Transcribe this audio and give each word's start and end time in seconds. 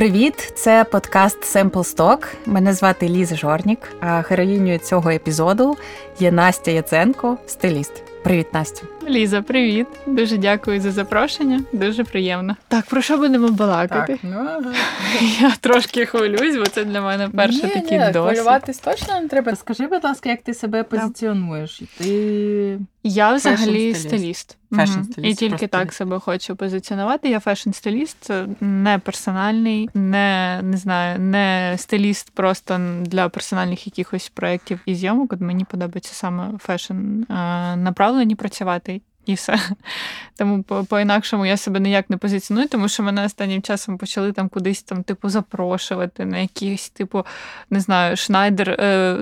Привіт, 0.00 0.52
це 0.54 0.84
подкаст 0.84 1.56
Simple 1.56 1.70
Talk. 1.70 2.26
Мене 2.46 2.74
звати 2.74 3.08
Ліза 3.08 3.36
Жорнік. 3.36 3.92
А 4.00 4.20
героїнею 4.28 4.78
цього 4.78 5.10
епізоду 5.10 5.76
є 6.20 6.32
Настя 6.32 6.70
Яценко, 6.70 7.38
стиліст. 7.46 8.02
Привіт, 8.22 8.54
Настю. 8.54 8.86
Ліза, 9.08 9.42
привіт. 9.42 9.86
Дуже 10.06 10.36
дякую 10.36 10.80
за 10.80 10.90
запрошення. 10.92 11.60
Дуже 11.72 12.04
приємно. 12.04 12.56
Так, 12.68 12.86
про 12.86 13.02
що 13.02 13.18
будемо 13.18 13.48
балакати? 13.48 14.12
Так, 14.12 14.20
ну, 14.22 14.72
Я 15.40 15.52
трошки 15.60 16.06
хвилююсь, 16.06 16.56
бо 16.56 16.66
це 16.66 16.84
для 16.84 17.00
мене 17.00 17.28
перший 17.28 17.64
ні, 17.64 17.70
такий 17.70 17.98
ні, 17.98 18.04
досвід. 18.12 18.38
Хвилюватись 18.38 18.78
точно 18.78 19.20
не 19.20 19.28
треба. 19.28 19.56
Скажи, 19.56 19.86
будь 19.86 20.04
ласка, 20.04 20.28
як 20.28 20.42
ти 20.42 20.54
себе 20.54 20.82
позиціонуєш? 20.82 21.82
Ти 21.98 22.78
Я 23.02 23.34
взагалі 23.34 23.92
Fashion-стиліст. 23.92 23.94
стиліст. 24.08 24.56
Fashion-стиліст, 24.72 25.26
І 25.26 25.34
тільки 25.34 25.66
так 25.66 25.80
стиліст. 25.80 25.96
себе 25.96 26.18
хочу 26.18 26.56
позиціонувати. 26.56 27.28
Я 27.28 27.38
fashion-стиліст, 27.38 28.46
не 28.60 28.98
персональний, 28.98 29.88
не, 29.94 30.60
не 30.62 30.76
знаю, 30.76 31.18
не 31.18 31.74
стиліст 31.78 32.30
просто 32.34 32.80
для 33.00 33.28
персональних 33.28 33.86
якихось 33.86 34.28
проєктів 34.28 34.80
і 34.86 34.94
зйомок. 34.94 35.32
От 35.32 35.40
мені 35.40 35.64
подобається 35.64 36.14
саме 36.14 36.50
fashion 36.58 36.94
направлені 37.76 38.34
працювати. 38.34 38.89
І 39.26 39.34
все. 39.34 39.58
Тому 40.38 40.62
по- 40.62 40.84
по-інакшому 40.84 41.46
я 41.46 41.56
себе 41.56 41.80
ніяк 41.80 42.10
не 42.10 42.16
позиціоную, 42.16 42.68
тому 42.68 42.88
що 42.88 43.02
мене 43.02 43.24
останнім 43.24 43.62
часом 43.62 43.98
почали 43.98 44.32
там 44.32 44.48
кудись 44.48 44.82
там, 44.82 45.02
типу, 45.02 45.28
запрошувати 45.28 46.24
на 46.24 46.38
якісь, 46.38 46.88
типу, 46.88 47.26
не 47.70 47.80
знаю, 47.80 48.16
Шнайдер, 48.16 48.70
е, 48.70 49.16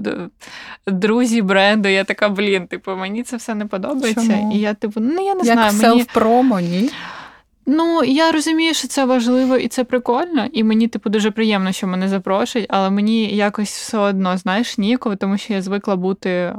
друзі 0.86 1.42
бренду. 1.42 1.88
Я 1.88 2.04
така, 2.04 2.28
блін, 2.28 2.66
типу, 2.66 2.96
мені 2.96 3.22
це 3.22 3.36
все 3.36 3.54
не 3.54 3.66
подобається. 3.66 4.26
Чому? 4.26 4.52
І 4.54 4.58
я, 4.58 4.74
типу, 4.74 5.00
ну 5.00 5.26
я 5.26 5.34
не 5.34 5.42
як 5.44 5.44
знаю, 5.44 5.72
мені. 5.72 5.80
селф-промо, 5.80 6.60
ні? 6.60 6.90
Ну, 7.70 8.04
я 8.04 8.32
розумію, 8.32 8.74
що 8.74 8.88
це 8.88 9.04
важливо 9.04 9.56
і 9.56 9.68
це 9.68 9.84
прикольно, 9.84 10.46
і 10.52 10.64
мені, 10.64 10.88
типу, 10.88 11.10
дуже 11.10 11.30
приємно, 11.30 11.72
що 11.72 11.86
мене 11.86 12.08
запрошують, 12.08 12.66
але 12.70 12.90
мені 12.90 13.36
якось 13.36 13.70
все 13.78 13.98
одно, 13.98 14.36
знаєш, 14.36 14.78
ніяково, 14.78 15.16
тому 15.16 15.38
що 15.38 15.52
я 15.52 15.62
звикла 15.62 15.96
бути 15.96 16.30
е, 16.30 16.54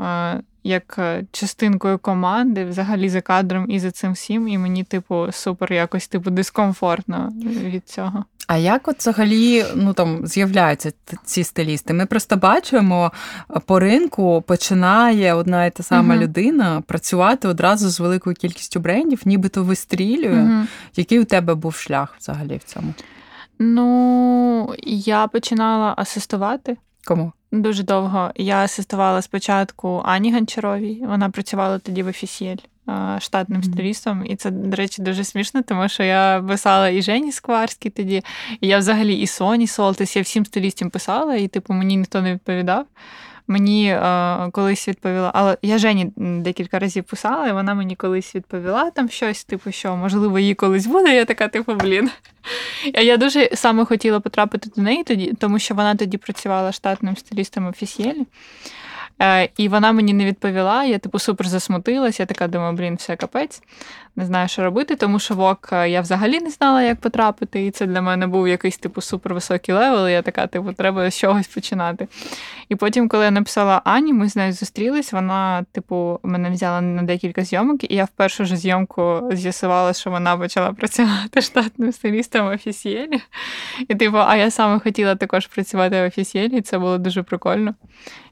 як 0.64 0.96
е, 1.00 1.26
частинкою 1.32 1.98
команди, 2.00 2.66
взагалі 2.66 3.10
за 3.10 3.22
кадром 3.22 3.66
і 3.72 3.80
за 3.80 3.92
цим 3.92 4.14
всім, 4.14 4.48
і 4.48 4.58
мені, 4.58 4.84
типу, 4.84 5.28
супер 5.32 5.74
якось 5.74 6.08
типу 6.08 6.30
дискомфортно 6.30 7.34
від 7.64 7.90
цього. 7.90 8.26
А 8.48 8.58
як 8.58 8.88
от 8.88 9.00
взагалі 9.00 9.66
ну 9.76 9.94
там 9.94 10.28
з'являються 10.28 10.92
ці 11.24 11.44
стилісти? 11.44 11.94
Ми 11.94 12.06
просто 12.06 12.38
бачимо 12.38 13.12
е, 13.56 13.60
по 13.66 13.80
ринку 13.80 14.44
починає 14.48 15.34
одна 15.34 15.66
і 15.66 15.72
та 15.72 15.84
сама 15.84 16.14
Мгм. 16.14 16.24
людина 16.24 16.82
працювати 16.88 17.48
одразу 17.48 17.90
з 17.90 18.00
великою 18.00 18.36
кількістю 18.36 18.80
брендів, 18.80 19.22
нібито 19.26 19.64
вистрілює. 19.64 20.30
Мгм. 20.30 20.68
Який 20.96 21.20
у 21.20 21.26
тебе 21.26 21.56
був 21.56 21.76
шлях 21.76 22.16
взагалі 22.20 22.58
в 22.58 22.64
цьому? 22.64 22.94
Ну, 23.60 24.74
я 24.86 25.28
починала 25.28 25.94
асистувати. 25.98 26.78
Кому? 27.06 27.32
Дуже 27.52 27.84
довго 27.84 28.32
я 28.36 28.64
асистувала 28.64 29.22
спочатку 29.22 30.02
Ані 30.06 30.34
Гончаровій. 30.34 31.04
Вона 31.06 31.30
працювала 31.30 31.80
тоді 31.80 32.04
в 32.04 32.08
офісіель 32.08 32.58
а, 32.86 33.18
штатним 33.20 33.64
стилістом. 33.64 34.26
І 34.26 34.36
це, 34.36 34.52
до 34.52 34.76
речі, 34.76 35.02
дуже 35.02 35.24
смішно, 35.24 35.62
тому 35.62 35.90
що 35.90 36.04
я 36.04 36.44
писала 36.48 36.90
і 36.90 37.02
Жені 37.02 37.32
Скварській 37.32 37.90
тоді, 37.90 38.24
і 38.62 38.68
я 38.68 38.78
взагалі 38.78 39.16
і 39.16 39.28
Соні 39.28 39.68
Солтис, 39.68 40.16
я 40.16 40.22
всім 40.22 40.46
стилістам 40.46 40.90
писала, 40.90 41.36
і 41.36 41.48
типу 41.48 41.74
мені 41.74 41.98
ніхто 41.98 42.22
не 42.22 42.34
відповідав. 42.34 42.86
Мені 43.52 43.92
е, 43.92 44.50
колись 44.52 44.88
відповіла, 44.88 45.32
але 45.34 45.58
я 45.62 45.78
Жені 45.78 46.12
декілька 46.16 46.80
разів 46.80 47.04
писала, 47.04 47.48
і 47.48 47.52
вона 47.52 47.74
мені 47.74 47.96
колись 47.96 48.36
відповіла 48.36 48.92
там 48.92 49.10
щось, 49.10 49.44
типу, 49.44 49.72
що 49.72 49.96
можливо 49.96 50.40
їй 50.40 50.56
колись 50.56 50.88
буде. 50.88 51.16
Я 51.16 51.26
така, 51.26 51.48
типу, 51.48 51.74
блін. 51.74 52.10
А 52.94 53.02
Я 53.02 53.18
дуже 53.18 53.50
саме 53.54 53.86
хотіла 53.86 54.20
потрапити 54.20 54.70
до 54.76 54.82
неї 54.82 55.04
тоді, 55.04 55.34
тому 55.40 55.60
що 55.60 55.76
вона 55.76 55.96
тоді 55.96 56.18
працювала 56.18 56.72
штатним 56.72 57.18
стилістом 57.18 57.68
L'Officiel 57.68 58.16
і. 58.16 58.26
Е, 59.22 59.50
і 59.58 59.68
вона 59.68 59.92
мені 59.92 60.14
не 60.14 60.26
відповіла. 60.26 60.84
Я 60.84 60.98
типу 60.98 61.20
супер 61.20 61.48
засмутилась. 61.48 62.20
Я 62.20 62.26
така 62.26 62.48
думаю, 62.48 62.74
блін, 62.74 62.96
все 62.96 63.16
капець, 63.16 63.62
не 64.16 64.26
знаю, 64.26 64.48
що 64.48 64.64
робити, 64.64 64.96
тому 64.96 65.20
що 65.20 65.34
в 65.34 65.40
Vogue 65.40 65.70
е, 65.72 65.90
я 65.90 66.02
взагалі 66.02 66.40
не 66.40 66.50
знала, 66.50 66.82
як 66.82 67.00
потрапити. 67.00 67.66
І 67.66 67.72
це 67.72 67.86
для 67.86 68.02
мене 68.02 68.28
був 68.28 68.48
якийсь 68.48 68.78
типу 68.78 69.02
супер 69.02 69.34
високий 69.34 69.76
level. 69.76 70.08
Я 70.08 70.22
така, 70.22 70.48
типу, 70.48 70.74
треба 70.74 71.10
з 71.10 71.18
чогось 71.18 71.48
починати. 71.48 72.08
І 72.70 72.76
потім, 72.76 73.10
коли 73.10 73.26
я 73.26 73.32
написала 73.32 73.82
Ані, 73.86 74.14
ми 74.14 74.30
з 74.30 74.36
нею 74.36 74.54
зустрілись. 74.54 75.14
Вона, 75.14 75.66
типу, 75.72 76.20
мене 76.24 76.50
взяла 76.50 76.82
на 76.82 77.04
декілька 77.04 77.44
зйомок, 77.44 77.92
і 77.92 77.96
я 77.96 78.06
в 78.06 78.10
першу 78.10 78.46
ж 78.46 78.56
зйомку 78.56 79.30
з'ясувала, 79.32 79.94
що 79.94 80.10
вона 80.10 80.38
почала 80.38 80.74
працювати 80.74 81.42
штатним 81.42 81.92
стилістом 81.92 82.46
в 82.48 82.50
L'Officiel 82.50 83.10
і. 83.10 83.22
І 83.88 83.96
типу, 83.96 84.18
а 84.18 84.36
я 84.36 84.52
саме 84.52 84.80
хотіла 84.80 85.16
також 85.16 85.48
працювати 85.48 86.02
в 86.02 86.08
офісієлі, 86.08 86.58
і 86.58 86.62
це 86.62 86.80
було 86.80 86.98
дуже 86.98 87.24
прикольно. 87.24 87.76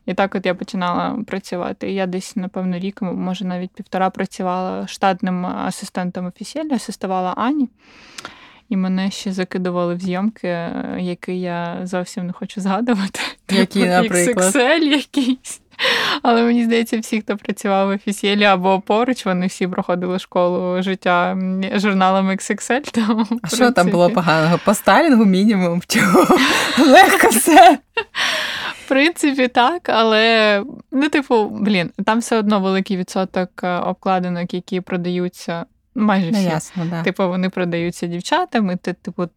І 0.07 0.13
так 0.13 0.35
от 0.35 0.45
я 0.45 0.55
починала 0.55 1.19
працювати. 1.27 1.91
Я 1.91 2.05
десь, 2.05 2.35
напевно, 2.35 2.79
рік, 2.79 3.01
може 3.01 3.45
навіть 3.45 3.71
півтора 3.71 4.09
працювала 4.09 4.87
штатним 4.87 5.45
асистентом 5.45 6.25
офісієлі, 6.25 6.73
асистувала 6.73 7.33
Ані. 7.37 7.69
І 8.69 8.77
мене 8.77 9.11
ще 9.11 9.31
закидували 9.31 9.95
в 9.95 9.99
зйомки, 9.99 10.69
які 10.99 11.39
я 11.39 11.79
зовсім 11.83 12.27
не 12.27 12.33
хочу 12.33 12.61
згадувати. 12.61 13.19
Які, 13.51 13.79
Типу, 13.79 13.91
наприклад? 13.91 14.55
XXL 14.55 14.83
якийсь. 14.83 15.61
Але 16.23 16.43
мені 16.43 16.65
здається, 16.65 16.99
всі, 16.99 17.21
хто 17.21 17.37
працював 17.37 17.87
в 17.87 17.91
офісієлі 17.95 18.43
або 18.43 18.79
поруч, 18.79 19.25
вони 19.25 19.47
всі 19.47 19.67
проходили 19.67 20.19
школу 20.19 20.81
життя 20.81 21.31
м, 21.31 21.63
журналом 21.75 22.29
XXL. 22.31 22.91
Тому, 22.91 23.25
А 23.41 23.47
що 23.47 23.71
там 23.71 23.89
було 23.89 24.09
поганого? 24.09 24.59
По 24.65 24.73
стайлінгу 24.73 25.25
мінімум 25.25 25.81
чого? 25.87 26.37
Легко 26.87 27.27
все. 27.29 27.77
Принципі, 28.87 29.47
так, 29.47 29.89
але 29.89 30.63
ну, 30.91 31.09
типу, 31.09 31.49
блін, 31.49 31.91
там 32.05 32.19
все 32.19 32.37
одно 32.37 32.59
великий 32.59 32.97
відсоток 32.97 33.63
е, 33.63 33.77
обкладинок, 33.77 34.53
які 34.53 34.81
продаються 34.81 35.65
майже 35.97 36.31
Ну, 36.31 36.37
всі. 36.37 36.43
ясно, 36.47 36.85
да. 36.89 37.03
Типу, 37.03 37.27
вони 37.27 37.49
продаються 37.49 38.07
дівчатам, 38.07 38.71
і 38.71 38.75
ти, 38.75 38.93
типу, 38.93 39.27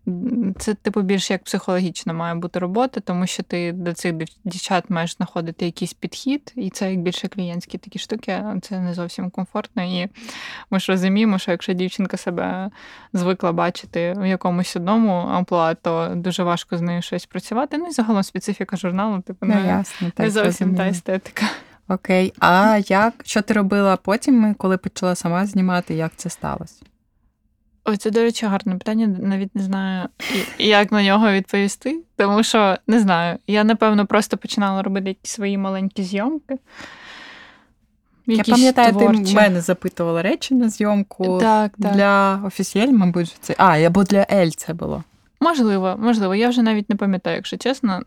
це 0.59 0.75
типу 0.75 1.03
більш 1.03 1.31
як 1.31 1.44
психологічна 1.44 2.12
має 2.12 2.34
бути 2.34 2.59
робота, 2.59 3.00
тому 3.00 3.26
що 3.26 3.43
ти 3.43 3.72
до 3.72 3.93
цих 3.93 4.12
дів- 4.12 4.37
дівчат 4.44 4.91
маєш 4.91 5.16
знаходити 5.16 5.65
якийсь 5.65 5.93
підхід, 5.93 6.53
і 6.56 6.71
це 6.71 6.91
як 6.91 7.00
більше 7.00 7.28
клієнтські 7.28 7.78
такі 7.78 7.98
штуки, 7.98 8.43
це 8.62 8.81
не 8.81 8.94
зовсім 8.94 9.31
комфортно. 9.31 9.82
І 10.03 10.09
ми 10.71 10.81
ж 10.81 10.93
розуміємо, 10.93 11.38
що 11.38 11.50
якщо 11.50 11.72
дівчинка 11.72 12.16
себе 12.16 12.71
звикла 13.12 13.53
бачити 13.53 14.15
в 14.19 14.27
якомусь 14.28 14.77
одному 14.77 15.12
амплуа, 15.12 15.75
то 15.75 16.12
дуже 16.16 16.42
важко 16.42 16.77
з 16.77 16.81
нею 16.81 17.03
щось 17.03 17.27
працювати. 17.27 17.78
Ну 17.78 17.87
і 17.87 17.91
загалом 17.91 18.22
специфіка 18.22 18.77
журналу, 18.77 19.21
типу, 19.21 19.47
Ну, 19.47 19.54
не, 19.54 19.66
ясно, 19.66 20.10
так, 20.15 20.25
не 20.27 20.31
зовсім 20.31 20.75
та 20.75 20.88
естетика. 20.88 21.47
Окей. 21.91 22.33
А 22.39 22.81
як 22.89 23.15
що 23.25 23.43
ти 23.43 23.55
робила 23.55 23.97
потім, 23.97 24.55
коли 24.55 24.77
почала 24.77 25.15
сама 25.15 25.47
знімати? 25.47 25.95
Як 25.95 26.12
це 26.17 26.31
сталося? 26.31 26.83
Ой, 27.84 27.97
це, 27.97 28.11
до 28.11 28.21
речі, 28.21 28.47
гарне 28.47 28.75
питання. 28.77 29.06
Навіть 29.06 29.55
не 29.55 29.62
знаю, 29.62 30.09
як 30.59 30.93
на 30.93 31.03
нього 31.05 31.31
відповісти. 31.31 32.01
Тому 32.17 32.43
що 32.43 32.77
не 32.87 33.01
знаю. 33.01 33.39
Я, 33.47 33.65
напевно, 33.65 34.06
просто 34.06 34.37
починала 34.37 34.83
робити 34.83 35.09
якісь 35.09 35.33
свої 35.33 35.59
маленькі 35.59 36.03
зйомки. 36.03 36.59
Я 38.27 38.37
Якісь 38.37 38.55
пам'ятаю, 38.55 38.93
ти 38.93 38.99
творчі. 38.99 39.33
в 39.33 39.34
мене 39.34 39.61
запитувала 39.61 40.22
речі 40.22 40.55
на 40.55 40.69
зйомку 40.69 41.39
Так, 41.41 41.72
так. 41.83 41.93
для 41.93 42.41
офісіель, 42.45 42.93
мабуть, 42.93 43.37
це. 43.41 43.55
А, 43.59 43.78
або 43.78 44.05
для 44.05 44.27
Ель 44.33 44.51
це 44.51 44.75
було. 44.75 45.05
Можливо, 45.41 45.97
можливо. 45.99 46.34
Я 46.34 46.49
вже 46.49 46.62
навіть 46.62 46.91
не 46.91 46.97
пам'ятаю, 46.97 47.37
якщо 47.37 47.57
чесно. 47.57 48.03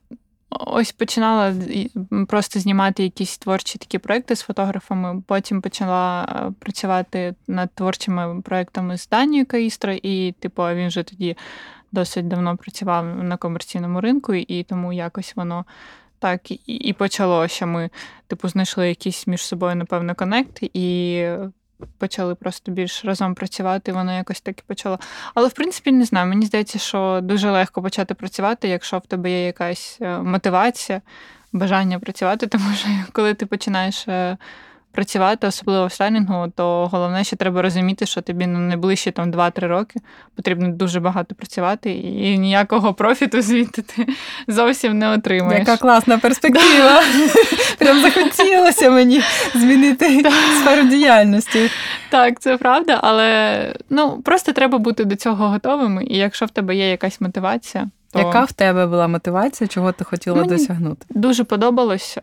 Ось 0.60 0.92
починала 0.92 1.54
просто 2.28 2.60
знімати 2.60 3.04
якісь 3.04 3.38
творчі 3.38 3.78
такі 3.78 3.98
проекти 3.98 4.36
з 4.36 4.42
фотографами. 4.42 5.24
Потім 5.28 5.62
почала 5.62 6.24
е, 6.24 6.52
працювати 6.60 7.36
над 7.48 7.76
творчими 7.76 8.42
проектами 8.42 8.98
з 8.98 9.08
Данією 9.08 9.46
Каїстро, 9.46 9.94
і, 9.94 10.32
типу, 10.32 10.64
він 10.64 10.88
вже 10.88 11.04
тоді 11.04 11.38
досить 11.92 12.28
давно 12.28 12.58
працював 12.58 13.24
на 13.24 13.38
комерційному 13.38 14.02
ринку, 14.02 14.34
і 14.34 14.64
тому 14.64 14.94
якось 14.94 15.36
воно 15.36 15.66
так 16.20 16.52
і, 16.52 16.56
і 16.66 16.96
що 17.48 17.68
ми, 17.68 17.90
типу, 18.28 18.48
знайшли 18.48 18.90
якийсь 18.90 19.28
між 19.28 19.42
собою, 19.42 19.76
напевно, 19.76 20.16
connect, 20.16 20.60
і 20.62 21.28
почали 21.98 22.36
просто 22.36 22.72
більш 22.72 23.06
разом 23.06 23.36
працювати, 23.36 23.92
і 23.92 23.94
воно 23.94 24.18
якось 24.18 24.42
так 24.42 24.60
і 24.60 24.64
почало. 24.68 25.00
Але 25.34 25.48
в 25.48 25.54
принципі 25.54 25.92
не 25.92 26.06
знаю. 26.06 26.28
Мені 26.28 26.46
здається, 26.46 26.80
що 26.80 27.20
дуже 27.24 27.52
легко 27.52 27.82
почати 27.82 28.14
працювати, 28.14 28.68
якщо 28.68 28.98
в 28.98 29.06
тебе 29.06 29.32
є 29.32 29.46
якась 29.46 29.98
е, 30.02 30.18
мотивація, 30.18 31.02
бажання 31.54 32.00
працювати, 32.00 32.48
тому 32.48 32.74
що 32.76 32.88
коли 33.12 33.34
ти 33.34 33.46
починаєш 33.46 34.08
е, 34.08 34.38
працювати, 34.94 35.48
особливо 35.48 35.86
в 35.86 35.92
стайлінгу, 35.92 36.52
то 36.56 36.88
головне, 36.88 37.24
що 37.24 37.36
треба 37.36 37.62
розуміти, 37.62 38.06
що 38.06 38.22
тобі 38.22 38.48
на 38.48 38.60
найближчі 38.60 39.12
там 39.12 39.32
2-3 39.32 39.68
роки 39.68 40.00
потрібно 40.36 40.68
дуже 40.68 41.00
багато 41.00 41.36
працювати, 41.36 41.92
і 41.94 42.38
ніякого 42.38 42.94
профіту 42.94 43.42
звідти 43.42 43.82
ти 43.82 44.08
зовсім 44.48 44.98
не 44.98 45.10
отримаєш. 45.10 45.60
Яка 45.60 45.78
класна 45.78 46.18
перспектива. 46.18 47.02
Прям 47.78 48.02
захотілося 48.02 48.90
мені 48.90 49.22
змінити 49.56 50.32
сферу 50.62 50.88
діяльності. 50.88 51.70
Так, 52.10 52.40
це 52.40 52.58
правда, 52.58 53.00
але 53.04 53.74
ну 53.90 54.22
просто 54.22 54.52
треба 54.52 54.78
бути 54.78 55.06
до 55.06 55.16
цього 55.16 55.48
готовим. 55.48 56.02
І 56.02 56.18
якщо 56.18 56.46
в 56.46 56.50
тебе 56.50 56.76
є 56.76 56.90
якась 56.90 57.22
мотивація, 57.22 57.90
То... 58.14 58.20
Яка 58.20 58.44
в 58.44 58.52
тебе 58.52 58.88
була 58.88 59.08
мотивація, 59.08 59.68
чого 59.68 59.92
ти 59.92 60.04
хотіла 60.04 60.36
мені 60.36 60.50
досягнути? 60.50 61.06
Дуже 61.10 61.44
подобалось 61.44 62.18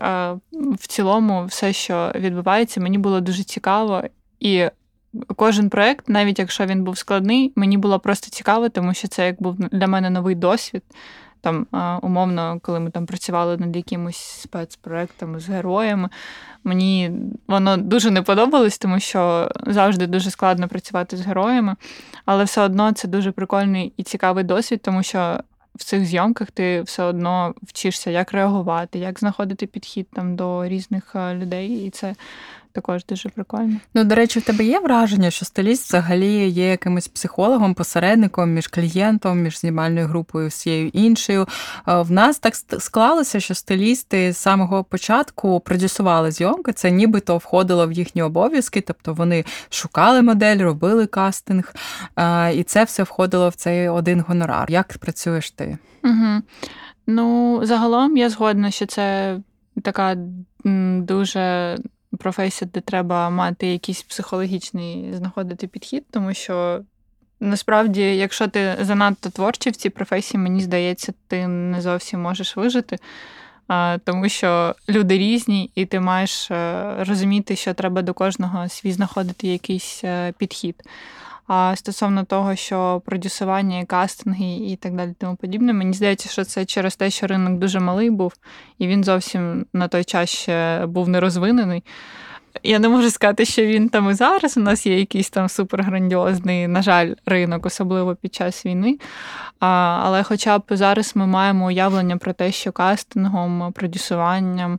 в 0.53 0.87
цілому 0.87 1.45
все, 1.45 1.73
що 1.73 2.13
відбувається, 2.15 2.81
мені 2.81 2.99
було 2.99 3.21
дуже 3.21 3.43
цікаво. 3.43 4.03
І 4.41 4.65
кожен 5.37 5.71
проект, 5.71 6.09
навіть 6.09 6.39
якщо 6.39 6.67
він 6.67 6.85
був 6.85 6.99
складний, 6.99 7.53
мені 7.57 7.79
було 7.79 8.01
просто 8.01 8.31
цікаво, 8.31 8.69
тому 8.69 8.95
що 8.95 9.09
це 9.09 9.27
як 9.27 9.43
був 9.43 9.57
для 9.57 9.87
мене 9.87 10.11
новий 10.11 10.35
досвід. 10.35 10.83
Там, 11.43 11.67
умовно, 12.03 12.59
коли 12.63 12.81
ми 12.81 12.91
там 12.91 13.07
працювали 13.07 13.57
над 13.57 13.77
якимось 13.77 14.17
спецпроектами 14.17 15.41
з 15.41 15.49
героями, 15.49 16.09
мені 16.65 17.11
воно 17.49 17.77
дуже 17.77 18.11
не 18.11 18.23
подобалось, 18.23 18.79
тому 18.79 19.01
що 19.01 19.51
завжди 19.67 20.07
дуже 20.07 20.31
складно 20.31 20.69
працювати 20.69 21.17
з 21.17 21.21
героями. 21.21 21.77
Але 22.25 22.45
все 22.45 22.63
одно 22.63 22.93
це 22.93 23.09
дуже 23.09 23.33
прикольний 23.33 23.93
і 23.97 24.03
цікавий 24.03 24.45
досвід, 24.45 24.83
тому 24.83 25.03
що 25.03 25.41
в 25.75 25.85
цих 25.85 26.05
зйомках 26.05 26.51
ти 26.51 26.83
все 26.83 27.03
одно 27.03 27.55
вчишся, 27.63 28.11
як 28.11 28.33
реагувати, 28.33 28.99
як 28.99 29.19
знаходити 29.19 29.67
підхід 29.67 30.09
там 30.13 30.37
до 30.37 30.69
різних 30.69 31.17
людей. 31.17 31.87
І 31.87 31.91
це 31.91 32.15
також 32.73 33.05
дуже 33.05 33.29
прикольно. 33.29 33.77
Ну, 33.95 34.05
до 34.05 34.15
речі, 34.15 34.39
в 34.39 34.43
тебе 34.43 34.65
є 34.65 34.81
враження, 34.81 35.31
що 35.31 35.45
стиліст 35.45 35.89
взагалі 35.89 36.49
є 36.49 36.71
якимось 36.71 37.09
психологом, 37.09 37.75
посередником 37.75 38.51
між 38.51 38.69
клієнтом, 38.69 39.43
між 39.43 39.61
знімальною 39.61 40.07
групою 40.07 40.49
всією 40.49 40.89
іншою. 40.89 41.47
В 41.87 42.11
нас 42.11 42.39
так 42.39 42.55
склалося, 42.79 43.41
що 43.41 43.55
стилісти 43.55 44.33
з 44.33 44.37
самого 44.37 44.85
початку 44.85 45.61
продюсували 45.61 46.31
зйомки. 46.31 46.73
Це 46.73 46.91
нібито 46.91 47.37
входило 47.37 47.87
в 47.87 47.93
їхні 47.93 48.23
обов'язки, 48.23 48.81
тобто 48.81 49.15
вони 49.15 49.45
шукали 49.71 50.23
модель, 50.23 50.59
робили 50.59 51.07
кастинг, 51.07 51.75
і 52.55 52.63
це 52.63 52.85
все 52.85 53.03
входило 53.03 53.49
в 53.49 53.55
цей 53.55 53.89
один 53.89 54.25
гонорар. 54.29 54.71
Як 54.71 54.99
працюєш 54.99 55.51
ти? 55.51 55.79
Угу. 56.05 56.43
Ну, 57.07 57.61
загалом 57.63 58.17
я 58.17 58.31
згодна, 58.31 58.71
що 58.71 58.87
це 58.87 59.37
така 59.83 60.17
дуже 60.99 61.77
професія, 62.21 62.71
де 62.75 62.81
треба 62.81 63.31
мати 63.31 63.67
якийсь 63.67 64.03
психологічний 64.03 65.15
знаходити 65.15 65.67
підхід, 65.67 66.05
тому 66.11 66.35
що 66.35 66.81
насправді, 67.41 68.17
якщо 68.17 68.49
ти 68.49 68.77
занадто 68.81 69.31
творчий 69.31 69.73
в 69.73 69.77
цій 69.77 69.91
професії, 69.91 70.41
мені 70.41 70.61
здається, 70.61 71.13
ти 71.29 71.47
не 71.47 71.81
зовсім 71.81 72.21
можеш 72.21 72.57
вижити. 72.57 72.99
Тому 74.05 74.29
що 74.29 74.75
люди 74.89 75.19
різні, 75.19 75.71
і 75.75 75.87
ти 75.87 76.01
маєш 76.01 76.51
е, 76.51 76.85
розуміти, 76.99 77.57
що 77.57 77.75
треба 77.75 78.03
до 78.03 78.15
кожного 78.15 78.69
свій 78.69 78.93
знаходити 78.93 79.49
якийсь 79.49 80.01
е, 80.05 80.33
підхід. 80.39 80.83
А 81.53 81.77
стосовно 81.77 82.25
того, 82.25 82.57
що 82.57 83.03
продюсування, 83.07 83.79
і 83.79 83.85
кастинги 83.85 84.47
і 84.47 84.77
так 84.77 84.97
далі, 84.97 85.15
тому 85.19 85.37
подібне, 85.37 85.73
мені 85.73 85.93
здається, 85.93 86.29
що 86.29 86.45
це 86.45 86.65
через 86.65 86.97
те, 86.97 87.11
що 87.11 87.27
ринок 87.27 87.59
дуже 87.59 87.81
малий 87.81 88.11
був, 88.11 88.33
і 88.79 88.87
він 88.87 89.05
зовсім 89.05 89.67
на 89.73 89.89
той 89.89 90.05
час 90.05 90.31
ще 90.31 90.87
був 90.87 91.09
не 91.09 91.21
розвинений. 91.21 91.85
Я 92.63 92.79
не 92.79 92.89
можу 92.89 93.11
сказати, 93.11 93.45
що 93.45 93.67
він 93.67 93.89
там 93.89 94.11
і 94.11 94.15
зараз. 94.15 94.57
У 94.57 94.61
нас 94.61 94.87
є 94.87 94.99
якийсь 94.99 95.31
там 95.31 95.49
суперграндіозний, 95.49 96.69
на 96.69 96.83
жаль, 96.83 97.15
ринок, 97.27 97.67
особливо 97.67 98.15
під 98.15 98.35
час 98.35 98.67
війни. 98.67 98.99
А, 99.61 99.67
Але 100.05 100.23
хоча 100.23 100.59
б 100.59 100.63
зараз 100.71 101.17
ми 101.17 101.27
маємо 101.27 101.67
уявлення 101.67 102.17
про 102.17 102.33
те, 102.33 102.53
що 102.53 102.73
кастингом, 102.73 103.73
продюсуванням 103.73 104.79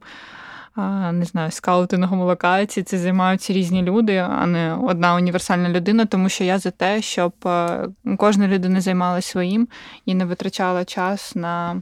не 1.11 1.25
знаю, 1.25 1.51
скаутингом 1.51 2.21
локації, 2.21 2.83
це 2.83 2.97
займаються 2.97 3.53
різні 3.53 3.81
люди, 3.83 4.17
а 4.17 4.45
не 4.45 4.75
одна 4.75 5.15
універсальна 5.15 5.69
людина, 5.69 6.05
тому 6.05 6.29
що 6.29 6.43
я 6.43 6.59
за 6.59 6.71
те, 6.71 7.01
щоб 7.01 7.33
е, 7.45 7.87
кожна 8.17 8.47
людина 8.47 8.81
займалася 8.81 9.29
своїм 9.29 9.67
і 10.05 10.15
не 10.15 10.25
витрачала 10.25 10.85
час 10.85 11.35
на, 11.35 11.81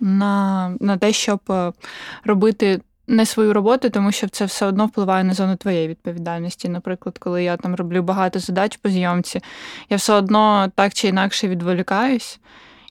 на, 0.00 0.72
на 0.80 0.96
те, 0.96 1.12
щоб 1.12 1.40
е, 1.50 1.72
робити. 2.24 2.80
Не 3.08 3.26
свою 3.26 3.52
роботу, 3.52 3.90
тому 3.90 4.12
що 4.12 4.28
це 4.28 4.44
все 4.44 4.66
одно 4.66 4.86
впливає 4.86 5.24
на 5.24 5.34
зону 5.34 5.56
твоєї 5.56 5.88
відповідальності. 5.88 6.68
Наприклад, 6.68 7.18
коли 7.18 7.44
я 7.44 7.56
там 7.56 7.74
роблю 7.74 8.02
багато 8.02 8.38
задач 8.38 8.76
по 8.76 8.88
зйомці, 8.88 9.40
я 9.90 9.96
все 9.96 10.12
одно 10.12 10.72
так 10.74 10.94
чи 10.94 11.08
інакше 11.08 11.48
відволікаюсь, 11.48 12.40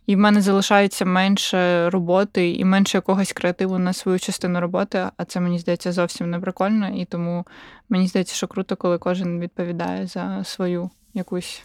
і 0.05 0.15
в 0.15 0.19
мене 0.19 0.41
залишається 0.41 1.05
менше 1.05 1.89
роботи 1.89 2.51
і 2.51 2.65
менше 2.65 2.97
якогось 2.97 3.33
креативу 3.33 3.77
на 3.79 3.93
свою 3.93 4.19
частину 4.19 4.59
роботи, 4.59 5.09
а 5.17 5.25
це 5.25 5.39
мені 5.39 5.59
здається 5.59 5.91
зовсім 5.91 6.29
не 6.29 6.39
прикольно. 6.39 6.89
І 6.89 7.05
тому 7.05 7.45
мені 7.89 8.07
здається, 8.07 8.35
що 8.35 8.47
круто, 8.47 8.75
коли 8.75 8.97
кожен 8.97 9.39
відповідає 9.39 10.07
за 10.07 10.43
свою 10.43 10.89
якусь 11.13 11.63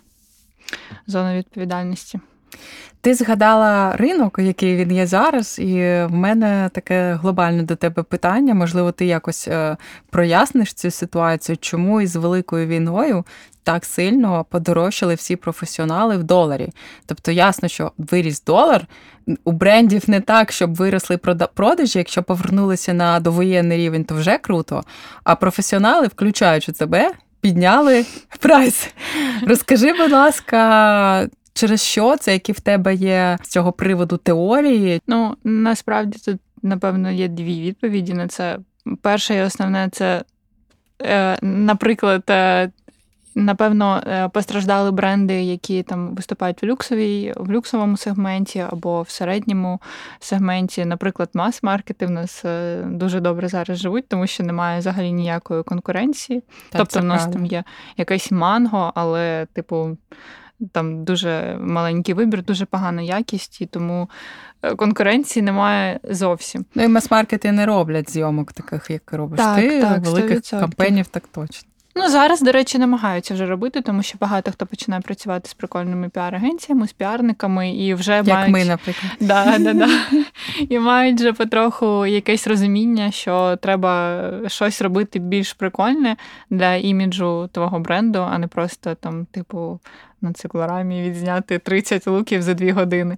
зону 1.06 1.34
відповідальності. 1.34 2.20
Ти 3.02 3.14
згадала 3.14 3.96
ринок, 3.96 4.38
який 4.38 4.76
він 4.76 4.92
є 4.92 5.06
зараз, 5.06 5.58
і 5.58 5.74
в 6.04 6.08
мене 6.10 6.70
таке 6.72 7.18
глобальне 7.22 7.62
до 7.62 7.76
тебе 7.76 8.02
питання. 8.02 8.54
Можливо, 8.54 8.92
ти 8.92 9.06
якось 9.06 9.48
е, 9.48 9.76
проясниш 10.10 10.72
цю 10.72 10.90
ситуацію, 10.90 11.56
чому 11.60 12.00
із 12.00 12.16
великою 12.16 12.66
війною 12.66 13.24
так 13.62 13.84
сильно 13.84 14.46
подорожчали 14.50 15.14
всі 15.14 15.36
професіонали 15.36 16.16
в 16.16 16.24
доларі. 16.24 16.68
Тобто, 17.06 17.32
ясно, 17.32 17.68
що 17.68 17.92
виріс 17.98 18.44
долар. 18.44 18.86
У 19.44 19.52
брендів 19.52 20.10
не 20.10 20.20
так, 20.20 20.52
щоб 20.52 20.74
виросли 20.74 21.16
продажі. 21.54 21.98
Якщо 21.98 22.22
повернулися 22.22 22.94
на 22.94 23.20
довоєнний 23.20 23.78
рівень, 23.78 24.04
то 24.04 24.14
вже 24.14 24.38
круто. 24.38 24.82
А 25.24 25.34
професіонали, 25.34 26.06
включаючи 26.06 26.72
тебе, 26.72 27.10
підняли 27.40 28.06
прайс. 28.38 28.88
Розкажи, 29.46 29.92
будь 29.92 30.12
ласка, 30.12 31.28
через 31.54 31.82
що 31.82 32.16
це, 32.16 32.32
які 32.32 32.52
в 32.52 32.60
тебе 32.60 32.94
є 32.94 33.38
з 33.42 33.48
цього 33.48 33.72
приводу 33.72 34.16
теорії? 34.16 35.02
Ну 35.06 35.36
насправді 35.44 36.18
тут, 36.18 36.40
напевно, 36.62 37.10
є 37.10 37.28
дві 37.28 37.60
відповіді 37.60 38.14
на 38.14 38.28
це. 38.28 38.58
Перше 39.02 39.34
і 39.34 39.40
основне 39.40 39.88
це, 39.92 40.24
е, 41.02 41.38
наприклад, 41.42 42.22
е, 42.30 42.70
Напевно, 43.34 44.02
е, 44.06 44.28
постраждали 44.28 44.90
бренди, 44.90 45.42
які 45.42 45.82
там 45.82 46.14
виступають 46.14 46.62
в 46.62 46.66
люксовій, 46.66 47.32
в 47.36 47.52
люксовому 47.52 47.96
сегменті 47.96 48.64
або 48.70 49.02
в 49.02 49.10
середньому 49.10 49.80
сегменті. 50.20 50.84
Наприклад, 50.84 51.30
мас-маркети 51.34 52.06
в 52.06 52.10
нас 52.10 52.44
дуже 52.84 53.20
добре 53.20 53.48
зараз 53.48 53.78
живуть, 53.78 54.08
тому 54.08 54.26
що 54.26 54.42
немає 54.42 54.78
взагалі 54.78 55.12
ніякої 55.12 55.62
конкуренції. 55.62 56.40
Так, 56.40 56.78
тобто, 56.78 57.00
в 57.00 57.04
нас 57.04 57.22
правда. 57.22 57.38
там 57.38 57.46
є 57.46 57.64
якесь 57.96 58.30
манго, 58.30 58.92
але, 58.94 59.46
типу, 59.52 59.96
там 60.72 61.04
дуже 61.04 61.58
маленький 61.60 62.14
вибір, 62.14 62.44
дуже 62.44 62.64
погана 62.64 63.02
якість, 63.02 63.60
і 63.60 63.66
тому 63.66 64.10
е, 64.62 64.74
конкуренції 64.74 65.42
немає 65.42 66.00
зовсім. 66.04 66.64
Ну 66.74 66.82
і 66.82 66.88
мас-маркети 66.88 67.52
не 67.52 67.66
роблять 67.66 68.10
зйомок 68.10 68.52
таких, 68.52 68.90
як 68.90 69.12
робиш 69.12 69.38
так, 69.38 69.60
ти, 69.60 69.80
так, 69.80 70.04
великих 70.04 70.40
кампаній 70.50 71.04
так 71.10 71.28
точно. 71.28 71.68
Ну, 72.00 72.08
зараз, 72.08 72.40
до 72.40 72.52
речі, 72.52 72.78
намагаються 72.78 73.34
вже 73.34 73.46
робити, 73.46 73.80
тому 73.80 74.02
що 74.02 74.18
багато 74.20 74.52
хто 74.52 74.66
починає 74.66 75.02
працювати 75.02 75.48
з 75.48 75.54
прикольними 75.54 76.08
піар-агенціями, 76.08 76.86
з 76.86 76.92
піарниками 76.92 77.70
і 77.70 77.94
вже 77.94 78.12
Як 78.12 78.26
мають... 78.26 78.52
ми, 78.52 78.64
наприклад. 78.64 79.12
Да, 79.20 79.58
да, 79.58 79.72
да. 79.72 79.88
І 80.68 80.78
мають 80.78 81.20
вже 81.20 81.32
потроху 81.32 82.06
якесь 82.06 82.46
розуміння, 82.46 83.10
що 83.10 83.56
треба 83.62 84.22
щось 84.46 84.82
робити 84.82 85.18
більш 85.18 85.52
прикольне 85.52 86.16
для 86.50 86.74
іміджу 86.74 87.48
твого 87.52 87.80
бренду, 87.80 88.26
а 88.30 88.38
не 88.38 88.46
просто 88.46 88.94
там, 88.94 89.26
типу, 89.30 89.80
на 90.20 90.32
циклорамі 90.32 91.02
відзняти 91.02 91.58
30 91.58 92.06
луків 92.06 92.42
за 92.42 92.54
2 92.54 92.72
години. 92.72 93.16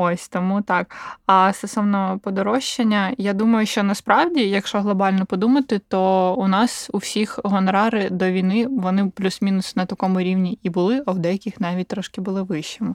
Ось 0.00 0.28
тому 0.28 0.62
так. 0.62 0.96
А 1.26 1.52
стосовно 1.52 2.20
подорожчання, 2.22 3.14
я 3.18 3.32
думаю, 3.32 3.66
що 3.66 3.82
насправді, 3.82 4.40
якщо 4.40 4.80
глобально 4.80 5.26
подумати, 5.26 5.80
то 5.88 6.34
у 6.34 6.48
нас 6.48 6.90
у 6.92 6.98
всіх 6.98 7.38
гонорари 7.44 8.10
до 8.10 8.30
війни 8.30 8.66
вони 8.66 9.06
плюс-мінус 9.06 9.76
на 9.76 9.86
такому 9.86 10.20
рівні 10.20 10.58
і 10.62 10.70
були, 10.70 11.02
а 11.06 11.12
в 11.12 11.18
деяких 11.18 11.60
навіть 11.60 11.88
трошки 11.88 12.20
були 12.20 12.42
вищими. 12.42 12.94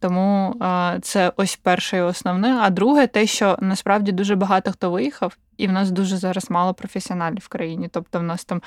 Тому 0.00 0.56
це 1.02 1.32
ось 1.36 1.56
перше 1.56 1.96
і 1.96 2.00
основне. 2.00 2.58
А 2.62 2.70
друге, 2.70 3.06
те, 3.06 3.26
що 3.26 3.58
насправді 3.60 4.12
дуже 4.12 4.36
багато 4.36 4.72
хто 4.72 4.90
виїхав, 4.90 5.36
і 5.56 5.66
в 5.66 5.72
нас 5.72 5.90
дуже 5.90 6.16
зараз 6.16 6.50
мало 6.50 6.74
професіоналів 6.74 7.42
в 7.42 7.48
країні. 7.48 7.88
Тобто, 7.92 8.18
в 8.18 8.22
нас 8.22 8.44
там 8.44 8.62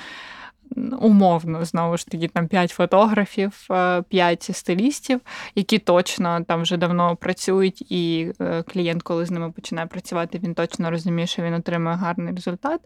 умовно 0.76 1.64
знову 1.64 1.96
ж 1.96 2.06
таки 2.06 2.28
там 2.28 2.48
5 2.48 2.70
фотографів, 2.70 3.68
5 4.08 4.46
е, 4.50 4.52
стилістів, 4.52 5.20
які 5.54 5.78
точно 5.78 6.44
там 6.44 6.62
вже 6.62 6.76
давно 6.76 7.16
працюють, 7.16 7.92
і 7.92 8.32
е, 8.40 8.62
клієнт, 8.62 9.02
коли 9.02 9.26
з 9.26 9.30
ними 9.30 9.50
починає 9.50 9.86
працювати, 9.86 10.40
він 10.42 10.54
точно 10.54 10.90
розуміє, 10.90 11.26
що 11.26 11.42
він 11.42 11.54
отримує 11.54 11.96
гарний 11.96 12.34
результат. 12.34 12.80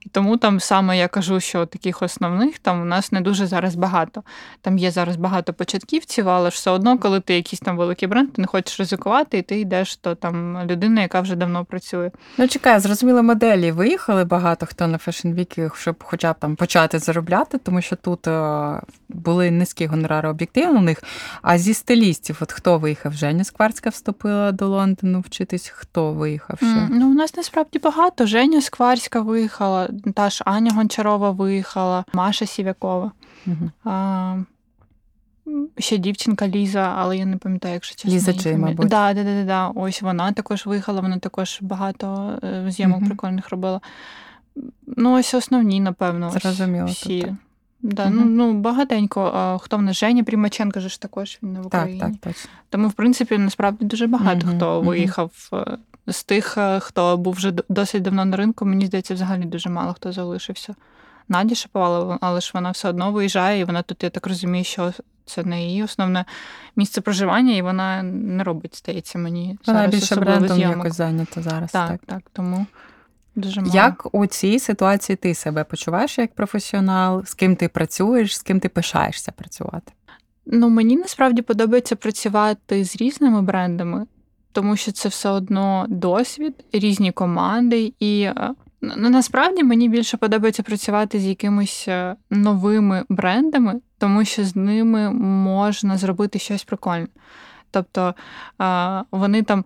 І 0.00 0.08
тому 0.08 0.36
там 0.36 0.60
саме 0.60 0.98
я 0.98 1.08
кажу, 1.08 1.40
що 1.40 1.66
таких 1.66 2.02
основних 2.02 2.58
там 2.58 2.82
у 2.82 2.84
нас 2.84 3.12
не 3.12 3.20
дуже 3.20 3.46
зараз 3.46 3.74
багато. 3.74 4.22
Там 4.60 4.78
є 4.78 4.90
зараз 4.90 5.16
багато 5.16 5.52
початківців, 5.52 6.28
але 6.28 6.50
ж 6.50 6.54
все 6.54 6.70
одно, 6.70 6.98
коли 6.98 7.20
ти 7.20 7.34
якийсь 7.34 7.60
там 7.60 7.76
великий 7.76 8.08
бренд, 8.08 8.32
ти 8.32 8.42
не 8.42 8.46
хочеш 8.46 8.80
ризикувати, 8.80 9.38
і 9.38 9.42
ти 9.42 9.60
йдеш, 9.60 9.96
то 9.96 10.14
там 10.14 10.66
людина, 10.70 11.02
яка 11.02 11.20
вже 11.20 11.36
давно 11.36 11.64
працює. 11.64 12.10
Ну 12.38 12.48
чекай, 12.48 12.80
зрозуміло, 12.80 13.22
моделі 13.22 13.72
виїхали 13.72 14.24
багато 14.24 14.66
хто 14.66 14.86
на 14.86 14.98
Week, 14.98 15.74
щоб 15.74 16.04
хоча 16.04 16.32
б 16.32 16.36
там 16.38 16.56
почати 16.56 16.98
заробляти 16.98 17.27
заробляти, 17.28 17.58
тому 17.58 17.80
що 17.80 17.96
тут 17.96 18.26
е, 18.26 18.80
були 19.08 19.50
низькі 19.50 19.86
гонорари 19.86 20.28
об'єктивно 20.28 20.78
у 20.78 20.82
них. 20.82 21.02
А 21.42 21.58
зі 21.58 21.74
стилістів, 21.74 22.38
от 22.40 22.52
хто 22.52 22.78
виїхав? 22.78 23.12
Женя 23.12 23.44
Скварська 23.44 23.90
вступила 23.90 24.52
до 24.52 24.68
Лондону 24.68 25.20
вчитись, 25.20 25.68
хто 25.68 26.12
виїхав 26.12 26.58
ще? 26.58 26.88
Ну, 26.90 27.10
у 27.10 27.14
нас 27.14 27.36
насправді 27.36 27.78
багато. 27.78 28.26
Женя 28.26 28.60
Скварська 28.60 29.20
виїхала, 29.20 29.88
та 30.14 30.30
ж 30.30 30.42
Аня 30.46 30.72
Гончарова 30.72 31.30
виїхала, 31.30 32.04
Маша 32.12 32.46
Сівякова. 32.46 33.12
Мгм. 33.46 33.70
А, 33.84 34.36
ще 35.78 35.96
дівчинка 35.98 36.48
Ліза, 36.48 36.94
але 36.96 37.18
я 37.18 37.26
не 37.26 37.36
пам'ятаю, 37.36 37.74
якщо 37.74 37.94
чесно. 37.96 38.10
Ліза 38.10 38.32
Джей, 38.32 38.56
мабуть. 38.56 38.88
Да, 38.88 39.14
да, 39.14 39.24
да, 39.24 39.34
да, 39.34 39.44
да. 39.44 39.68
Ось 39.68 40.02
вона 40.02 40.32
також 40.32 40.66
виїхала, 40.66 41.00
вона 41.00 41.18
також 41.18 41.58
багато 41.60 42.38
е, 42.44 42.70
зйомок 42.70 42.98
Мгм. 43.00 43.08
прикольних 43.08 43.50
робила. 43.50 43.80
Ну, 44.96 45.18
ось 45.18 45.34
основні, 45.34 45.80
напевно. 45.80 46.30
Зрозуміло, 46.30 46.86
Всі. 46.86 47.20
тобто. 47.20 47.36
Да, 47.82 48.06
Мгм. 48.06 48.14
ну, 48.16 48.24
ну, 48.24 48.60
багатенько. 48.60 49.32
А, 49.34 49.58
хто 49.58 49.76
в 49.76 49.82
нас? 49.82 49.96
Женя 49.96 50.24
Примаченко 50.24 50.80
же 50.80 50.88
ж 50.88 51.00
також 51.00 51.38
він 51.42 51.52
не 51.52 51.60
в 51.60 51.66
Україні. 51.66 52.00
так, 52.00 52.12
точно. 52.20 52.50
Тому, 52.70 52.88
в 52.88 52.92
принципі, 52.92 53.38
насправді 53.38 53.84
дуже 53.84 54.06
багато 54.06 54.46
Мгм, 54.46 54.56
хто 54.56 54.76
мгм. 54.78 54.88
виїхав 54.88 55.30
е, 55.52 55.78
з 56.06 56.24
тих, 56.24 56.58
е, 56.58 56.80
хто 56.80 57.16
був 57.16 57.34
вже 57.34 57.52
досить 57.68 58.02
давно 58.02 58.24
на 58.24 58.36
ринку. 58.36 58.64
Мені 58.64 58.86
здається, 58.86 59.14
взагалі 59.14 59.44
дуже 59.44 59.70
мало 59.70 59.92
хто 59.92 60.12
залишився. 60.12 60.74
Надя 61.28 61.54
Шаповалова, 61.54 62.18
але 62.20 62.40
ж 62.40 62.50
вона 62.54 62.70
все 62.70 62.88
одно 62.88 63.12
виїжджає, 63.12 63.60
і 63.60 63.64
вона 63.64 63.82
тут, 63.82 64.02
я 64.02 64.10
так 64.10 64.26
розумію, 64.26 64.64
що 64.64 64.92
це 65.26 65.44
не 65.44 65.62
її 65.64 65.82
основне 65.82 66.24
місце 66.76 67.00
проживання, 67.00 67.54
і 67.54 67.62
вона 67.62 68.02
не 68.02 68.44
робить, 68.44 68.76
здається, 68.78 69.18
мені 69.18 69.58
Вона 69.66 69.78
зараз 69.78 69.94
більше 69.94 70.16
брендом 70.16 70.56
зйомок. 70.56 70.76
якось 70.76 70.96
зайнята 70.96 71.42
зараз. 71.42 71.72
Так, 71.72 71.88
так. 71.90 72.00
так, 72.06 72.22
тому 72.32 72.66
дуже 73.38 73.60
мало. 73.60 73.72
Як 73.74 74.14
у 74.14 74.26
цій 74.26 74.58
ситуації 74.58 75.16
ти 75.16 75.34
себе 75.34 75.64
почуваєш 75.64 76.18
як 76.18 76.34
професіонал? 76.34 77.24
З 77.24 77.34
ким 77.34 77.56
ти 77.56 77.68
працюєш, 77.68 78.36
з 78.36 78.42
ким 78.42 78.60
ти 78.60 78.68
пишаєшся 78.68 79.32
працювати? 79.32 79.92
Ну, 80.46 80.68
мені 80.68 80.96
насправді 80.96 81.42
подобається 81.42 81.96
працювати 81.96 82.84
з 82.84 82.96
різними 82.96 83.42
брендами, 83.42 84.06
тому 84.52 84.76
що 84.76 84.92
це 84.92 85.08
все 85.08 85.28
одно 85.28 85.86
досвід, 85.88 86.54
різні 86.72 87.12
команди. 87.12 87.92
І 88.00 88.22
е, 88.22 88.54
ну, 88.80 89.10
насправді 89.10 89.64
мені 89.64 89.88
більше 89.88 90.16
подобається 90.16 90.62
працювати 90.62 91.18
з 91.18 91.26
якимись 91.26 91.88
е, 91.88 92.16
новими 92.30 93.04
брендами, 93.08 93.80
тому 93.98 94.24
що 94.24 94.44
з 94.44 94.56
ними 94.56 95.10
можна 95.10 95.96
зробити 95.96 96.38
щось 96.38 96.64
прикольне. 96.64 97.08
Тобто 97.70 98.14
е, 98.62 99.02
вони 99.10 99.42
там. 99.42 99.64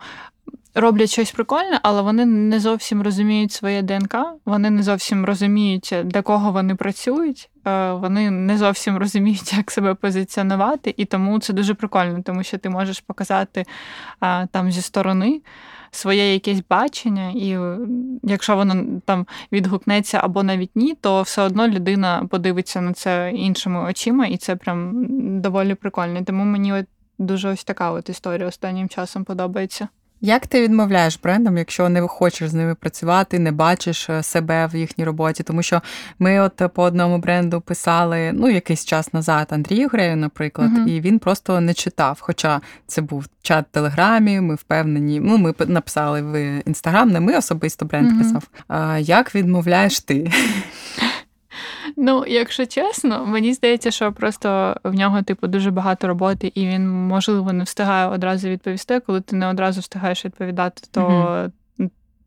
Роблять 0.75 1.11
щось 1.11 1.33
прикольне, 1.33 1.81
але 1.83 2.03
вони 2.03 2.27
не 2.27 2.61
зовсім 2.61 3.03
розуміють 3.03 3.53
своє 3.53 3.83
ДНК, 3.83 4.17
вони 4.45 4.71
не 4.71 4.83
зовсім 4.83 5.25
розуміють, 5.25 5.95
для 6.05 6.23
кого 6.23 6.53
вони 6.53 6.75
працюють, 6.75 7.51
е, 7.67 7.93
вони 7.93 8.31
не 8.31 8.59
зовсім 8.59 8.97
розуміють, 8.97 9.53
як 9.53 9.71
себе 9.71 9.95
позиціонувати, 9.95 10.95
і 10.97 11.05
тому 11.05 11.39
це 11.39 11.53
дуже 11.53 11.75
прикольно, 11.75 12.23
тому 12.23 12.43
що 12.43 12.59
ти 12.59 12.69
можеш 12.71 13.01
показати 13.01 13.65
там 14.51 14.73
зі 14.73 14.83
сторони 14.83 15.43
своє 15.91 16.33
якесь 16.33 16.63
бачення, 16.71 17.31
і 17.31 17.51
е, 17.51 17.79
якщо 18.23 18.57
воно 18.57 19.01
там 19.05 19.27
відгукнеться 19.53 20.21
або 20.23 20.43
навіть 20.43 20.71
ні, 20.75 20.95
то 20.95 21.23
все 21.23 21.43
одно 21.43 21.69
людина 21.69 22.27
подивиться 22.31 22.81
на 22.81 22.93
це 22.93 23.31
іншими 23.35 23.81
очима, 23.81 24.27
і 24.27 24.37
це 24.37 24.57
прям 24.57 24.93
доволі 25.41 25.75
прикольно. 25.75 26.25
Тому 26.25 26.45
мені 26.45 26.73
от 26.73 26.87
дуже 27.19 27.49
ось 27.49 27.65
така 27.65 27.91
от 27.91 28.09
історія 28.09 28.49
останнім 28.49 28.89
часом 28.89 29.25
подобається. 29.25 29.89
Як 30.25 30.47
ти 30.47 30.63
відмовляєш 30.63 31.19
брендам, 31.23 31.59
якщо 31.59 31.89
не 31.89 32.01
хочеш 32.01 32.49
з 32.51 32.55
ними 32.55 32.75
працювати, 32.75 33.39
не 33.39 33.53
бачиш 33.53 34.11
е, 34.11 34.23
себе 34.23 34.67
в 34.73 34.77
їхній 34.77 35.05
роботі? 35.05 35.43
Тому 35.43 35.63
що 35.63 35.83
ми 36.19 36.41
от 36.41 36.63
по 36.75 36.83
одному 36.83 37.19
бренду 37.19 37.61
писали 37.61 38.33
ну 38.33 38.51
якийсь 38.51 38.85
час 38.85 39.13
назад 39.13 39.47
Андрію 39.51 39.89
Грею, 39.89 40.17
наприклад, 40.17 40.71
Мгм. 40.73 40.89
і 40.89 41.01
він 41.01 41.19
просто 41.19 41.61
не 41.61 41.75
читав. 41.75 42.19
Хоча 42.21 42.61
це 42.87 43.03
був 43.03 43.27
чат 43.43 43.65
в 43.71 43.75
Телеграмі, 43.75 44.41
ми 44.41 44.55
впевнені. 44.55 45.21
Ну, 45.21 45.39
ми 45.39 45.55
написали 45.67 46.23
в 46.23 46.63
інстаграм, 46.67 47.09
не 47.11 47.21
ми 47.21 47.37
особисто 47.37 47.85
бренд 47.85 48.09
Мгм. 48.09 48.19
писав. 48.19 48.43
А 48.69 48.99
як 48.99 49.35
відмовляєш 49.35 50.01
ти? 50.01 50.33
Ну, 51.97 52.25
якщо 52.27 52.67
чесно, 52.67 53.27
мені 53.27 53.55
здається, 53.55 53.91
що 53.91 54.13
просто 54.13 54.77
в 54.85 54.95
нього, 54.95 55.23
типу, 55.23 55.47
дуже 55.47 55.71
багато 55.71 56.09
роботи, 56.09 56.53
і 56.55 56.67
він, 56.67 56.91
можливо, 56.91 57.53
не 57.53 57.65
встигає 57.65 58.07
одразу 58.07 58.49
відповісти. 58.49 59.01
Коли 59.01 59.21
ти 59.21 59.37
не 59.37 59.49
одразу 59.49 59.81
встигаєш 59.81 60.25
відповідати, 60.25 60.83
то 60.91 61.51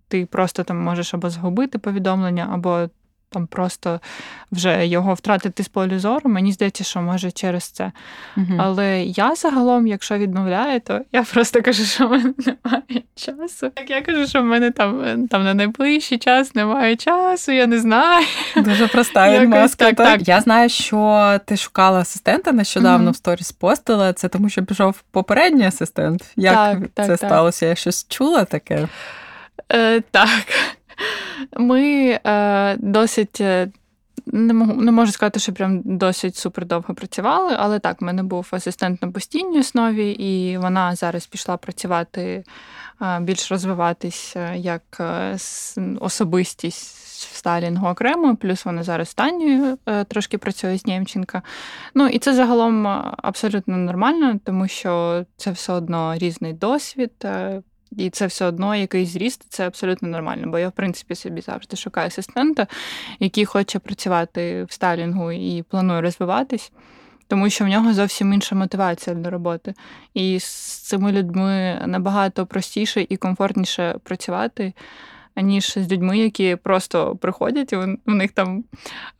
ти 0.07 0.25
просто 0.25 0.63
там 0.63 0.77
можеш 0.77 1.13
або 1.13 1.29
згубити 1.29 1.79
повідомлення, 1.79 2.49
або 2.53 2.89
там 3.35 3.47
просто 3.47 3.99
вже 4.51 4.87
його 4.87 5.13
втратити 5.13 5.63
з 5.63 5.67
полю 5.67 5.99
зору. 5.99 6.29
Мені 6.29 6.51
здається, 6.51 6.83
що 6.83 7.01
може 7.01 7.31
через 7.31 7.63
це. 7.63 7.91
Мгм. 8.35 8.61
Але 8.61 9.03
я 9.03 9.35
загалом, 9.35 9.87
якщо 9.87 10.17
відмовляю, 10.17 10.79
то 10.79 11.01
я 11.11 11.23
просто 11.23 11.61
кажу, 11.61 11.83
що 11.83 12.07
в 12.07 12.11
мене 12.11 12.33
немає 12.45 13.03
часу. 13.15 13.71
Як 13.77 13.89
я 13.89 14.01
кажу, 14.01 14.27
що 14.27 14.41
в 14.41 14.45
мене 14.45 14.71
там, 14.71 15.27
там 15.27 15.43
на 15.43 15.53
найближчий 15.53 16.17
час 16.17 16.55
немає 16.55 16.95
часу, 16.95 17.51
я 17.51 17.67
не 17.67 17.79
знаю. 17.79 18.25
Дуже 18.55 18.87
проста 18.87 19.39
відмазка. 19.39 19.85
так, 19.85 19.95
так. 19.95 20.27
Я 20.27 20.41
знаю, 20.41 20.69
що 20.69 21.39
ти 21.45 21.57
шукала 21.57 21.99
асистента 21.99 22.51
нещодавно 22.51 23.03
Мгм. 23.03 23.11
в 23.11 23.15
сторіс 23.15 23.51
постила. 23.51 24.13
Це 24.13 24.27
тому, 24.27 24.49
що 24.49 24.63
пішов 24.65 24.95
попередній 25.11 25.65
асистент. 25.65 26.25
Як 26.35 26.55
Так, 26.93 27.07
це 27.07 27.17
так. 27.17 27.17
сталося? 27.17 27.65
Я 27.65 27.75
щось 27.75 28.07
чула 28.09 28.45
таке? 28.45 28.87
Е, 29.71 30.01
так. 30.11 30.29
Ми 31.57 32.19
е, 32.25 32.77
досить. 32.79 33.41
е, 33.41 33.67
Не 34.25 34.53
можу, 34.53 34.73
не 34.73 34.91
можу 34.91 35.11
сказати, 35.11 35.39
що 35.39 35.53
прям 35.53 35.81
досить 35.85 36.35
супер 36.35 36.65
довго 36.65 36.93
працювали, 36.93 37.55
але 37.59 37.79
так, 37.79 38.01
в 38.01 38.03
мене 38.03 38.23
був 38.23 38.47
асистент 38.51 39.01
на 39.01 39.11
постійній 39.11 39.59
основі, 39.59 40.11
і 40.11 40.57
вона 40.57 40.95
зараз 40.95 41.25
пішла 41.27 41.57
працювати, 41.57 42.43
е, 43.01 43.19
більш 43.19 43.51
розвиватись 43.51 44.33
е, 44.35 44.57
як 44.57 45.01
особистість 45.99 47.05
в 47.31 47.35
стайлінгу 47.35 47.87
окремо, 47.87 48.35
плюс 48.35 48.65
вона 48.65 48.83
зараз 48.83 49.13
Танію 49.13 49.77
трошки 50.07 50.37
працює 50.37 50.77
з 50.77 50.85
Нємченка. 50.85 51.41
Ну 51.93 52.07
і 52.07 52.19
це 52.19 52.33
загалом 52.33 52.87
абсолютно 53.17 53.77
нормально, 53.77 54.39
тому 54.43 54.67
що 54.67 55.23
це 55.37 55.51
все 55.51 55.73
одно 55.73 56.15
різний 56.17 56.53
досвід. 56.53 57.11
І 57.97 58.09
це 58.09 58.25
все 58.25 58.45
одно 58.45 58.75
якийсь 58.75 59.09
зріст, 59.09 59.45
це 59.49 59.67
абсолютно 59.67 60.07
нормально. 60.07 60.47
Бо 60.47 60.59
я, 60.59 60.69
в 60.69 60.71
принципі, 60.71 61.15
собі 61.15 61.41
завжди 61.41 61.77
шукаю 61.77 62.07
асистента, 62.07 62.67
який 63.19 63.45
хоче 63.45 63.79
працювати 63.79 64.63
в 64.63 64.71
стайлінгу 64.71 65.31
і 65.31 65.63
планує 65.69 66.01
розвиватись, 66.01 66.71
тому 67.27 67.49
що 67.49 67.65
в 67.65 67.67
нього 67.67 67.93
зовсім 67.93 68.33
інша 68.33 68.55
мотивація 68.55 69.15
для 69.15 69.29
роботи. 69.29 69.73
І 70.13 70.39
з 70.39 70.45
цими 70.79 71.11
людьми 71.11 71.81
набагато 71.85 72.45
простіше 72.45 73.05
і 73.09 73.17
комфортніше 73.17 73.95
працювати. 74.03 74.73
Аніж 75.35 75.73
з 75.73 75.91
людьми, 75.91 76.17
які 76.17 76.55
просто 76.55 77.15
приходять, 77.15 77.73
і 77.73 77.75
у 78.05 78.11
них 78.11 78.31
там 78.31 78.63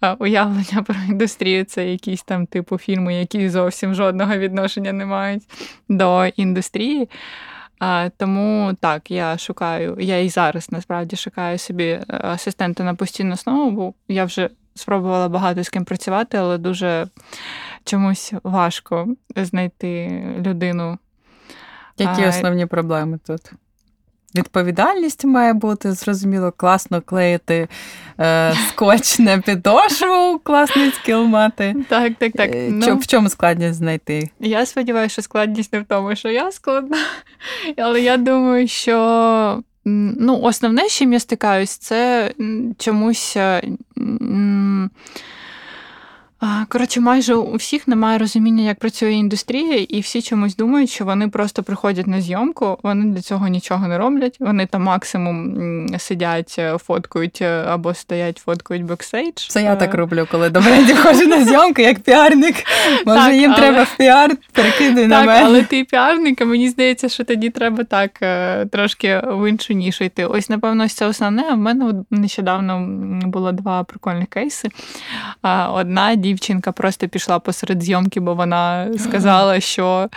е, 0.01 0.13
уявлення 0.19 0.83
про 0.85 0.95
індустрію, 1.09 1.65
це 1.65 1.91
якісь 1.91 2.23
там 2.23 2.45
типу 2.45 2.77
фільми, 2.77 3.15
які 3.15 3.49
зовсім 3.49 3.95
жодного 3.95 4.37
відношення 4.37 4.93
не 4.93 5.05
мають 5.05 5.43
до 5.89 6.25
індустрії. 6.25 7.09
А, 7.79 8.09
тому 8.17 8.73
так, 8.79 9.11
я 9.11 9.37
шукаю, 9.37 9.97
я 9.99 10.19
і 10.19 10.29
зараз 10.29 10.71
насправді 10.71 11.15
шукаю 11.15 11.57
собі 11.57 11.85
е, 11.85 12.05
асистента 12.09 12.83
на 12.83 12.95
постійну 12.95 13.33
основу, 13.33 13.71
бо 13.71 13.93
я 14.07 14.25
вже 14.25 14.49
спробувала 14.75 15.29
багато 15.29 15.63
з 15.63 15.69
ким 15.69 15.85
працювати, 15.85 16.37
але 16.37 16.57
дуже 16.57 17.07
чомусь 17.83 18.33
важко 18.43 19.07
знайти 19.35 20.23
людину. 20.39 20.97
Які 21.97 22.23
А, 22.23 22.29
основні 22.29 22.65
проблеми 22.65 23.19
тут? 23.27 23.41
Відповідальність 24.35 25.25
має 25.25 25.53
бути, 25.53 25.91
зрозуміло, 25.91 26.53
класно 26.57 27.01
клеїти 27.01 27.67
е, 28.19 28.53
скотч 28.69 29.19
на 29.19 29.37
підошву, 29.37 30.39
класний 30.43 30.91
скіл 30.91 31.23
мати. 31.23 31.75
Так, 31.89 32.13
так, 32.19 32.31
так. 32.33 32.55
Е, 32.55 32.69
Ну, 32.71 32.95
в 32.97 33.07
чому 33.07 33.29
складність 33.29 33.73
знайти? 33.75 34.29
Я 34.39 34.65
сподіваюся, 34.65 35.13
що 35.13 35.21
складність 35.21 35.73
не 35.73 35.79
в 35.79 35.83
тому, 35.85 36.15
що 36.15 36.29
я 36.29 36.51
складна. 36.51 36.97
Але 37.77 38.01
я 38.01 38.17
думаю, 38.17 38.67
що 38.67 39.63
ну, 39.85 40.39
основне, 40.41 40.87
з 40.89 40.91
чим 40.91 41.13
я 41.13 41.19
стикаюсь, 41.19 41.77
це 41.77 42.31
чомусь. 42.77 43.33
е, 43.37 43.61
м, 43.97 44.89
Коротше, 46.69 47.01
майже 47.01 47.35
у 47.35 47.55
всіх 47.55 47.87
немає 47.87 48.17
розуміння, 48.17 48.63
як 48.63 48.79
працює 48.79 49.11
індустрія, 49.11 49.85
і 49.89 49.99
всі 49.99 50.21
чомусь 50.21 50.55
думають, 50.55 50.89
що 50.89 51.05
вони 51.05 51.27
просто 51.27 51.63
приходять 51.63 52.07
на 52.07 52.21
зйомку, 52.21 52.77
вони 52.83 53.05
для 53.13 53.21
цього 53.21 53.47
нічого 53.47 53.87
не 53.87 53.97
роблять. 53.97 54.37
Вони 54.39 54.65
там 54.65 54.83
максимум 54.83 55.55
сидять, 55.97 56.55
е, 56.59 56.77
фоткають 56.77 57.41
е, 57.41 57.65
або 57.67 57.93
стоять, 57.93 58.37
фоткають 58.37 58.85
бекстейдж. 58.85 59.47
Це 59.47 59.63
я 59.63 59.75
так 59.75 59.93
роблю, 59.93 60.27
коли 60.31 60.49
до 60.49 60.61
брендів 60.61 60.97
ходжу 60.97 61.27
на 61.27 61.45
зйомки, 61.45 61.83
як 61.83 61.99
піарник. 61.99 62.55
Може, 63.05 63.19
так, 63.19 63.33
їм 63.33 63.51
але... 63.51 63.61
треба 63.61 63.83
в 63.83 63.97
піар, 63.97 64.31
перекидуй 64.51 65.07
на 65.07 65.19
мене. 65.19 65.41
Але 65.45 65.63
ти 65.63 65.83
піарник, 65.83 66.41
а 66.41 66.45
мені 66.45 66.69
здається, 66.69 67.09
що 67.09 67.23
тоді 67.23 67.49
треба 67.49 67.83
так 67.83 68.19
е, 68.21 68.65
трошки 68.65 69.21
в 69.25 69.49
іншу 69.49 69.73
нішу 69.73 70.03
йти. 70.03 70.25
Ось, 70.25 70.49
напевно, 70.49 70.89
це 70.89 71.05
основне. 71.05 71.53
В 71.53 71.57
мене 71.57 71.93
нещодавно 72.11 72.87
було 73.25 73.51
два 73.51 73.83
прикольних 73.83 74.27
кейси. 74.27 74.69
Одна 75.73 76.15
дівчинка 76.25 76.71
просто 76.71 77.07
пішла 77.07 77.39
посеред 77.39 77.83
зйомки, 77.83 78.19
бо 78.19 78.33
вона 78.33 78.91
сказала, 78.97 79.59
що 79.59 80.09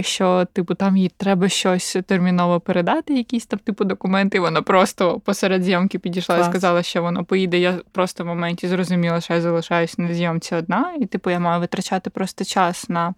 що 0.00 0.46
типу 0.52 0.74
там 0.74 0.96
їй 0.96 1.12
треба 1.16 1.48
щось 1.48 1.96
терміново 2.06 2.60
передати, 2.60 3.14
якісь 3.14 3.46
там 3.46 3.58
типу 3.58 3.84
документи. 3.84 4.40
Вона 4.40 4.62
просто 4.62 5.20
посеред 5.20 5.62
зйомки 5.62 5.98
підійшла 5.98 6.36
Клас. 6.36 6.46
і 6.46 6.50
сказала, 6.50 6.82
що 6.82 7.02
вона 7.02 7.22
поїде. 7.22 7.58
Я 7.58 7.78
просто 7.92 8.24
в 8.24 8.26
моменті 8.26 8.68
зрозуміла, 8.68 9.20
що 9.20 9.34
я 9.34 9.40
залишаюсь 9.40 9.98
на 9.98 10.14
зйомці 10.14 10.54
одна, 10.54 10.94
і 11.00 11.06
типу 11.06 11.30
я 11.30 11.38
маю 11.38 11.60
витрачати 11.60 12.10
просто 12.10 12.44
час 12.44 12.88
на 12.88 13.14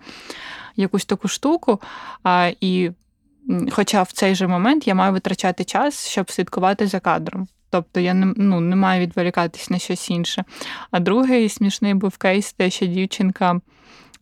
якусь 0.76 1.04
таку 1.04 1.28
штуку. 1.28 1.80
А, 2.24 2.50
І 2.60 2.90
Хоча 3.70 4.02
в 4.02 4.12
цей 4.12 4.34
же 4.34 4.46
момент 4.46 4.86
я 4.86 4.94
маю 4.94 5.12
витрачати 5.12 5.64
час, 5.64 6.08
щоб 6.08 6.30
слідкувати 6.30 6.86
за 6.86 7.00
кадром. 7.00 7.48
Тобто 7.70 8.00
я 8.00 8.14
не 8.14 8.32
ну, 8.36 8.60
не 8.60 8.76
маю 8.76 9.00
відволікатись 9.00 9.70
на 9.70 9.78
щось 9.78 10.10
інше. 10.10 10.44
А 10.90 11.00
другий 11.00 11.48
смішний 11.48 11.94
був 11.94 12.16
кейс, 12.16 12.52
те, 12.52 12.70
що 12.70 12.86
дівчинка 12.86 13.60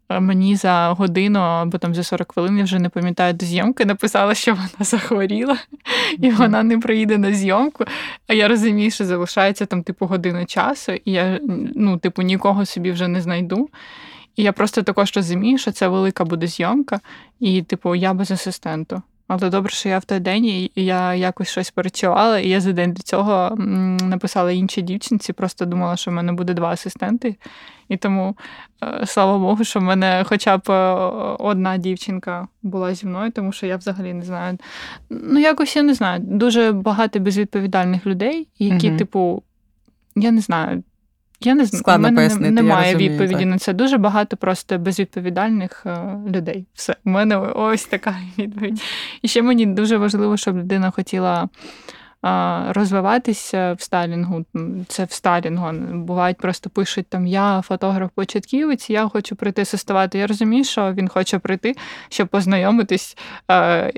е, 0.08 0.20
мені 0.20 0.56
за 0.56 0.88
годину 0.98 1.38
або 1.38 1.78
там 1.78 1.94
за 1.94 2.02
40 2.02 2.32
хвилин, 2.32 2.58
я 2.58 2.64
вже 2.64 2.78
не 2.78 2.88
пам'ятаю 2.88 3.32
до 3.32 3.46
зйомки, 3.46 3.84
написала, 3.84 4.34
що 4.34 4.54
вона 4.54 4.68
захворіла, 4.80 5.56
і 6.18 6.30
вона 6.30 6.62
не 6.62 6.78
приїде 6.78 7.18
на 7.18 7.32
зйомку. 7.32 7.84
А 8.26 8.34
я 8.34 8.48
розумію, 8.48 8.90
що 8.90 9.04
залишається 9.04 9.66
там, 9.66 9.82
типу, 9.82 10.06
година 10.06 10.44
часу, 10.44 10.92
і 10.92 11.12
я 11.12 11.40
ну, 11.74 11.98
типу, 11.98 12.22
нікого 12.22 12.66
собі 12.66 12.90
вже 12.90 13.08
не 13.08 13.20
знайду. 13.20 13.68
І 14.36 14.42
я 14.42 14.52
просто 14.52 14.82
також 14.82 15.16
розумію, 15.16 15.58
що 15.58 15.72
це 15.72 15.88
велика 15.88 16.24
буде 16.24 16.46
зйомка, 16.46 17.00
і, 17.40 17.62
типу, 17.62 17.94
я 17.94 18.14
без 18.14 18.30
асистенту. 18.30 19.02
Але 19.28 19.50
добре, 19.50 19.72
що 19.72 19.88
я 19.88 19.98
в 19.98 20.04
той 20.04 20.20
день 20.20 20.44
і 20.44 20.70
я 20.74 21.14
якось 21.14 21.48
щось 21.48 21.70
перечувала, 21.70 22.38
і 22.38 22.48
я 22.48 22.60
за 22.60 22.72
день 22.72 22.92
до 22.92 23.02
цього 23.02 23.56
написала 24.02 24.52
іншій 24.52 24.82
дівчинці, 24.82 25.32
просто 25.32 25.64
думала, 25.64 25.96
що 25.96 26.10
в 26.10 26.14
мене 26.14 26.32
буде 26.32 26.54
два 26.54 26.68
асистенти. 26.68 27.36
І 27.88 27.96
тому, 27.96 28.36
е, 28.82 29.06
слава 29.06 29.38
Богу, 29.38 29.64
що 29.64 29.80
в 29.80 29.82
мене 29.82 30.24
хоча 30.26 30.56
б 30.56 30.70
е, 30.70 30.72
одна 31.38 31.76
дівчинка 31.76 32.48
була 32.62 32.94
зі 32.94 33.06
мною, 33.06 33.30
тому 33.30 33.52
що 33.52 33.66
я 33.66 33.76
взагалі 33.76 34.14
не 34.14 34.24
знаю. 34.24 34.58
Ну, 35.10 35.40
якось 35.40 35.76
я 35.76 35.82
не 35.82 35.94
знаю. 35.94 36.20
Дуже 36.20 36.72
багато 36.72 37.20
безвідповідальних 37.20 38.06
людей, 38.06 38.48
які, 38.58 38.88
угу. 38.88 38.98
типу, 38.98 39.42
я 40.16 40.30
не 40.30 40.40
знаю. 40.40 40.82
Я 41.40 41.54
не 41.54 41.64
знаю, 41.64 41.80
Складно 41.80 42.08
мене 42.08 42.16
пояснити, 42.16 42.50
немає 42.50 42.86
я 42.86 42.92
розумію, 42.92 43.10
відповіді 43.10 43.40
так. 43.40 43.46
на 43.46 43.58
це. 43.58 43.72
Дуже 43.72 43.98
багато 43.98 44.36
просто 44.36 44.78
безвідповідальних 44.78 45.82
е, 45.86 46.18
людей. 46.26 46.66
Все, 46.74 46.96
у 47.04 47.10
мене 47.10 47.36
ось 47.36 47.84
така 47.84 48.16
відповідь. 48.38 48.82
І 49.22 49.28
ще 49.28 49.42
мені 49.42 49.66
дуже 49.66 49.96
важливо, 49.96 50.36
щоб 50.36 50.56
людина 50.56 50.90
хотіла 50.90 51.48
розвиватися 52.68 53.72
в 53.72 53.80
сталінгу. 53.80 54.44
Це 54.88 55.04
в 55.04 55.12
сталінгу. 55.12 55.72
Бувають, 55.92 56.36
просто 56.36 56.70
пишуть 56.70 57.06
там 57.08 57.26
я 57.26 57.62
фотограф-початківець, 57.62 58.90
я 58.90 59.08
хочу 59.08 59.36
прийти 59.36 59.62
асистувати. 59.62 60.18
Я 60.18 60.26
розумію, 60.26 60.64
що 60.64 60.92
він 60.92 61.08
хоче 61.08 61.38
прийти, 61.38 61.74
щоб 62.08 62.28
познайомитись 62.28 63.16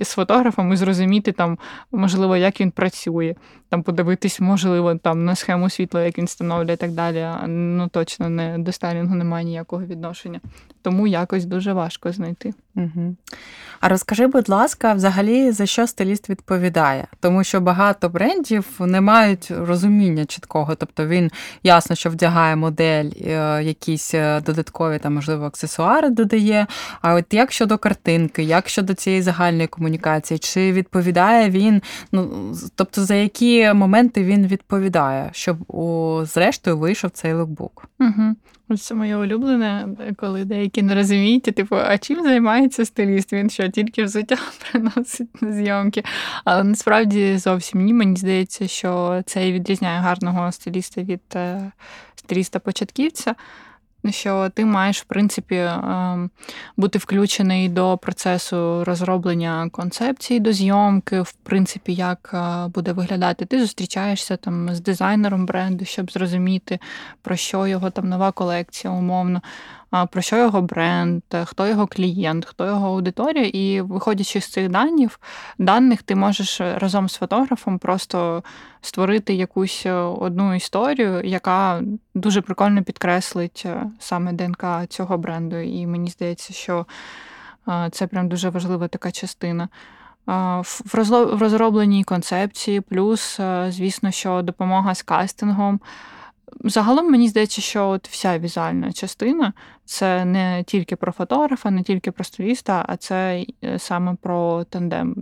з 0.03 0.09
фотографом 0.15 0.73
і 0.73 0.77
зрозуміти 0.77 1.33
там, 1.33 1.59
можливо, 1.93 2.37
як 2.37 2.61
він 2.61 2.71
працює, 2.71 3.35
там 3.69 3.83
подивитись, 3.83 4.41
можливо, 4.41 4.95
там 4.95 5.25
на 5.25 5.35
схему 5.35 5.71
світла, 5.71 6.03
як 6.03 6.19
він 6.19 6.25
встановлює 6.25 6.75
і 6.75 6.77
так 6.77 6.91
далі. 6.91 7.29
Ну 7.47 7.89
точно 7.89 8.29
не 8.29 8.59
до 8.59 8.73
сталінгу 8.73 9.15
немає 9.15 9.45
ніякого 9.45 9.85
відношення. 9.85 10.41
Тому 10.83 11.07
якось 11.07 11.45
дуже 11.45 11.73
важко 11.73 12.13
знайти. 12.13 12.55
Угу. 12.77 13.17
А 13.81 13.89
розкажи, 13.89 14.27
будь 14.27 14.49
ласка, 14.49 14.93
взагалі 14.93 15.51
за 15.51 15.67
що 15.67 15.87
стиліст 15.87 16.31
відповідає? 16.31 17.07
Тому 17.21 17.45
що 17.45 17.61
багато 17.61 18.09
брендів 18.09 18.67
не 18.81 19.01
мають 19.01 19.51
розуміння 19.51 20.25
чіткого. 20.25 20.75
Тобто 20.75 21.07
він 21.07 21.31
ясно, 21.63 21.97
що 21.97 22.11
вдягає 22.11 22.57
модель, 22.57 23.11
е, 23.21 23.63
якісь 23.63 24.15
е, 24.15 24.41
додаткові 24.41 24.99
там, 24.99 25.15
можливо, 25.15 25.45
аксесуари 25.45 26.11
додає. 26.11 26.67
А 27.03 27.15
от 27.15 27.25
як 27.31 27.53
щодо 27.53 27.79
картинки, 27.79 28.43
як 28.43 28.69
щодо 28.69 28.95
цієї 28.95 29.23
загальної 29.23 29.67
комунікації, 29.67 30.39
чи 30.39 30.73
відповідає 30.73 31.51
він? 31.51 31.83
Ну 32.13 32.53
тобто, 32.75 33.05
за 33.05 33.15
які 33.15 33.56
моменти 33.75 34.25
він 34.25 34.47
відповідає, 34.47 35.31
щоб 35.33 35.73
у 35.73 36.21
зрештою 36.25 36.79
вийшов 36.79 37.11
цей 37.11 37.35
лукбук? 37.35 37.89
Угу. 38.01 38.35
Це 38.79 38.95
моє 38.95 39.17
улюблене, 39.17 39.89
коли 40.17 40.45
деякі 40.45 40.83
не 40.83 40.95
розуміють, 40.95 41.43
типу, 41.43 41.77
а 41.77 41.99
чим 41.99 42.23
займається 42.23 42.85
стиліст? 42.85 43.33
Він 43.33 43.51
що 43.51 43.69
тільки 43.69 44.05
взуття 44.05 44.37
приносить 44.71 45.43
на 45.43 45.53
зйомки. 45.53 46.05
Але 46.45 46.65
насправді 46.65 47.39
зовсім 47.39 47.85
ні. 47.85 47.93
Мені 47.93 48.17
здається, 48.17 48.69
що 48.69 49.23
це 49.27 49.49
і 49.49 49.53
відрізняє 49.53 50.01
гарного 50.01 50.53
стиліста 50.53 51.03
від 51.03 51.23
е, 51.35 51.73
стиліста-початківця 52.17 53.35
що 54.13 54.49
ти 54.49 54.65
маєш, 54.65 55.01
в 55.01 55.05
принципі, 55.05 55.57
ем, 55.57 56.31
бути 56.77 56.99
включений 56.99 57.69
до 57.69 57.99
процесу 57.99 58.85
розроблення 58.85 59.69
концепції 59.73 60.41
до 60.41 60.53
зйомки, 60.53 61.21
в 61.21 61.33
принципі, 61.33 61.95
як 61.95 62.31
е, 62.35 62.69
буде 62.69 62.93
виглядати. 62.93 63.45
Ти 63.45 63.61
зустрічаєшся 63.61 64.37
там 64.37 64.75
з 64.75 64.81
дизайнером 64.81 65.47
бренду, 65.47 65.85
щоб 65.85 66.13
зрозуміти, 66.13 66.79
про 67.23 67.37
що 67.37 67.67
його 67.67 67.91
там 67.91 68.09
нова 68.09 68.33
колекція, 68.33 68.93
умовно 68.93 69.43
про 70.11 70.23
що 70.23 70.37
його 70.37 70.63
бренд, 70.63 71.23
хто 71.45 71.67
його 71.67 71.87
клієнт, 71.87 72.45
хто 72.45 72.67
його 72.67 72.87
аудиторія. 72.87 73.45
І 73.45 73.81
виходячи 73.81 74.41
з 74.41 74.51
цих 74.51 74.69
даних, 74.69 75.21
даних, 75.59 76.03
ти 76.03 76.15
можеш 76.15 76.61
разом 76.61 77.09
з 77.09 77.15
фотографом 77.15 77.79
просто 77.79 78.43
створити 78.87 79.35
якусь 79.35 79.87
е, 79.87 79.93
одну 79.93 80.55
історію, 80.55 81.21
яка 81.25 81.83
дуже 82.15 82.41
прикольно 82.41 82.83
підкреслить 82.83 83.63
е, 83.67 83.83
саме 83.99 84.33
ДНК 84.33 84.65
цього 84.89 85.19
бренду. 85.19 85.57
І 85.57 85.87
мені 85.87 86.11
здається, 86.11 86.53
що 86.53 86.87
е, 87.69 87.89
це 87.93 88.07
прям 88.07 88.29
дуже 88.29 88.49
важлива 88.49 88.89
така 88.89 89.11
частина. 89.11 89.69
В 90.85 91.39
розробленій 91.41 92.05
концепції, 92.05 92.81
плюс, 92.81 93.41
звісно, 93.69 94.11
що 94.11 94.43
допомога 94.43 94.95
з 94.95 95.03
кастингом. 95.03 95.81
Загалом 96.65 97.11
мені 97.11 97.29
здається, 97.29 97.61
що 97.61 97.89
от 97.89 98.09
вся 98.09 98.39
візуальна 98.39 98.93
частина 98.93 99.53
це 99.87 100.25
не 100.25 100.65
тільки 100.67 100.97
про 100.97 101.13
фотографа, 101.13 101.71
не 101.71 101.83
тільки 101.83 102.11
про 102.11 102.25
стиліста, 102.25 102.85
а 102.89 102.97
це 102.97 103.45
е, 103.65 103.79
саме 103.79 104.17
про 104.23 104.65
тандем 104.65 105.15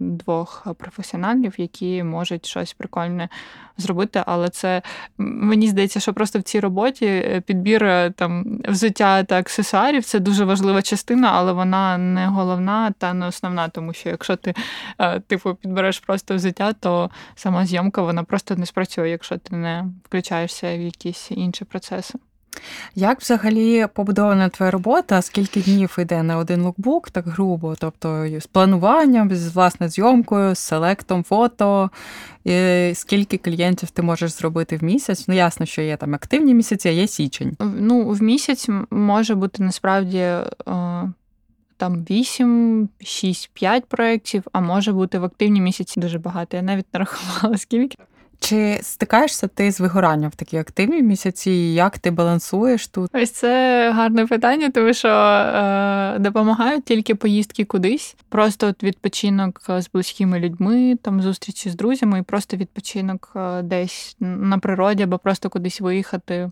двох 0.00 0.66
професіоналів, 0.78 1.54
які 1.56 2.02
можуть 2.02 2.46
щось 2.46 2.72
прикольне 2.72 3.28
зробити. 3.76 4.22
Але 4.26 4.48
це 4.48 4.82
мені 5.18 5.68
здається, 5.68 6.00
що 6.00 6.14
просто 6.14 6.38
в 6.38 6.42
цій 6.42 6.60
роботі 6.60 7.06
е, 7.06 7.42
підбір 7.46 7.84
е, 7.84 8.10
там 8.10 8.60
взуття 8.68 9.24
та 9.24 9.38
аксесуарів 9.38 10.04
це 10.04 10.20
дуже 10.20 10.44
важлива 10.44 10.82
частина, 10.82 11.30
але 11.32 11.52
вона 11.52 11.98
не 11.98 12.26
головна 12.26 12.90
та 12.98 13.14
не 13.14 13.26
основна, 13.26 13.68
тому 13.68 13.92
що 13.92 14.08
якщо 14.08 14.36
ти 14.36 14.54
типу 15.26 15.54
підбереш 15.54 15.98
просто 15.98 16.34
взуття, 16.34 16.72
то 16.72 17.10
сама 17.34 17.66
зйомка 17.66 18.02
вона 18.02 18.24
просто 18.24 18.56
не 18.56 18.66
спрацює, 18.66 19.10
якщо 19.10 19.38
ти 19.38 19.56
не 19.56 19.84
включаєшся 20.04 20.76
в 20.76 20.80
якісь 20.80 21.30
інші 21.30 21.64
процеси. 21.64 22.18
Як 22.94 23.20
взагалі 23.20 23.86
побудована 23.94 24.48
твоя 24.48 24.70
робота? 24.70 25.22
Скільки 25.22 25.60
днів 25.60 25.96
йде 25.98 26.22
на 26.22 26.36
один 26.36 26.62
лукбук, 26.62 27.10
так 27.10 27.26
грубо? 27.26 27.74
Тобто 27.78 28.26
з 28.40 28.46
плануванням, 28.46 29.34
з 29.34 29.48
власне 29.54 29.88
зйомкою, 29.88 30.54
з 30.54 30.58
селектом 30.58 31.24
фото, 31.24 31.90
і 32.44 32.90
скільки 32.94 33.38
клієнтів 33.38 33.90
ти 33.90 34.02
можеш 34.02 34.30
зробити 34.30 34.76
в 34.76 34.84
місяць? 34.84 35.28
Ну, 35.28 35.34
ясно, 35.34 35.66
що 35.66 35.82
є 35.82 35.96
там 35.96 36.14
активні 36.14 36.54
місяці, 36.54 36.88
а 36.88 36.92
є 36.92 37.06
січень. 37.06 37.56
Ну, 37.60 38.08
в 38.08 38.22
місяць 38.22 38.68
може 38.90 39.34
бути 39.34 39.62
насправді. 39.62 40.18
Е, 40.18 40.44
там 41.76 42.06
8, 42.10 42.88
6, 43.00 43.50
5 43.54 43.84
проєктів, 43.86 44.42
а 44.52 44.60
може 44.60 44.92
бути 44.92 45.18
в 45.18 45.24
активні 45.24 45.60
місяці 45.60 46.00
дуже 46.00 46.18
багато. 46.18 46.56
Я 46.56 46.62
навіть 46.62 46.86
не 46.92 46.98
рахувала 46.98 47.58
скільки. 47.58 47.96
Чи 48.42 48.78
стикаєшся 48.82 49.48
ти 49.48 49.72
з 49.72 49.80
вигоранням 49.80 50.30
в 50.30 50.34
такі 50.34 50.56
активні 50.56 51.02
місяці? 51.02 51.50
Як 51.50 51.98
ти 51.98 52.10
балансуєш 52.10 52.88
тут? 52.88 53.10
Ось 53.14 53.30
це 53.30 53.92
гарне 53.92 54.26
питання, 54.26 54.70
тому 54.70 54.94
що 54.94 55.08
е, 55.08 56.18
допомагають 56.18 56.84
тільки 56.84 57.14
поїздки 57.14 57.64
кудись. 57.64 58.16
Просто 58.28 58.66
от 58.66 58.82
відпочинок 58.82 59.60
з 59.68 59.90
близькими 59.92 60.40
людьми, 60.40 60.98
там 61.02 61.22
зустрічі 61.22 61.70
з 61.70 61.74
друзями, 61.74 62.18
і 62.18 62.22
просто 62.22 62.56
відпочинок 62.56 63.32
е, 63.36 63.62
десь 63.62 64.16
на 64.20 64.58
природі, 64.58 65.02
або 65.02 65.18
просто 65.18 65.50
кудись 65.50 65.80
виїхати. 65.80 66.50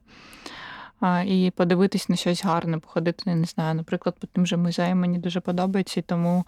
і 1.27 1.53
подивитись 1.57 2.09
на 2.09 2.17
щось 2.17 2.45
гарне, 2.45 2.79
походити, 2.79 3.35
не 3.35 3.45
знаю, 3.45 3.75
наприклад, 3.75 4.17
по 4.21 4.27
тим 4.27 4.47
же 4.47 4.57
музеям 4.57 5.01
мені 5.01 5.19
дуже 5.19 5.41
подобається, 5.41 6.03
тому. 6.03 6.45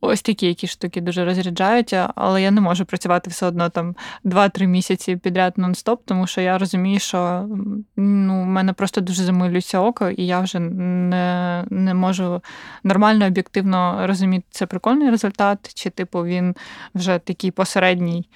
Ось 0.00 0.22
такі 0.22 0.46
які 0.46 0.66
штуки 0.66 1.00
дуже 1.00 1.24
розряджають, 1.24 1.94
але 2.14 2.42
я 2.42 2.50
не 2.50 2.60
можу 2.60 2.84
працювати 2.84 3.30
все 3.30 3.46
одно 3.46 3.68
там 3.68 3.96
2-3 4.24 4.66
місяці 4.66 5.16
підряд 5.16 5.54
нон-стоп, 5.56 5.98
тому 6.04 6.26
що 6.26 6.40
я 6.40 6.58
розумію, 6.58 6.98
що 6.98 7.48
ну, 7.96 8.42
в 8.42 8.46
мене 8.46 8.72
просто 8.72 9.00
дуже 9.00 9.22
замилюється 9.24 9.80
око, 9.80 10.10
і 10.10 10.26
я 10.26 10.40
вже 10.40 10.58
не 10.60 11.64
не 11.70 11.94
можу 11.94 12.42
нормально, 12.84 13.26
об'єктивно 13.26 14.06
розуміти, 14.06 14.44
це 14.50 14.66
прикольний 14.66 15.10
результат, 15.10 15.74
чи 15.74 15.90
типу 15.90 16.24
він 16.24 16.54
вже 16.94 17.18
такий 17.18 17.50
посередній, 17.50 18.28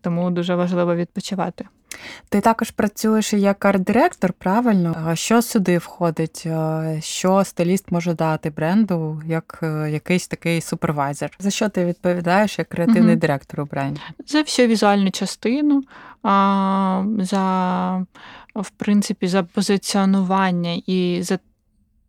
тому 0.00 0.30
дуже 0.30 0.54
важливо 0.54 0.96
відпочивати. 0.96 1.66
Ти 2.28 2.40
також 2.40 2.70
працюєш 2.70 3.32
як 3.32 3.64
арт-директор, 3.64 4.32
правильно? 4.32 5.12
Що 5.14 5.42
сюди 5.42 5.78
входить? 5.78 6.46
Що 7.00 7.44
стиліст 7.44 7.92
може 7.92 8.14
дати 8.14 8.50
бренду 8.50 9.22
як 9.26 9.60
е, 9.62 9.90
якийсь 9.90 10.26
такий 10.26 10.60
супервайзер? 10.60 11.30
За 11.38 11.50
що 11.50 11.68
ти 11.68 11.84
відповідаєш 11.84 12.58
як 12.58 12.68
креативний 12.68 13.14
угу. 13.14 13.20
директор 13.20 13.60
у 13.60 13.64
бренді? 13.64 14.00
За 14.26 14.42
всю 14.42 14.68
візуальну 14.68 15.10
частину, 15.10 15.82
за 17.18 18.06
в 18.54 18.70
принципі 18.76 19.26
за 19.26 19.42
позиціонування 19.42 20.82
і 20.86 21.22
за 21.22 21.38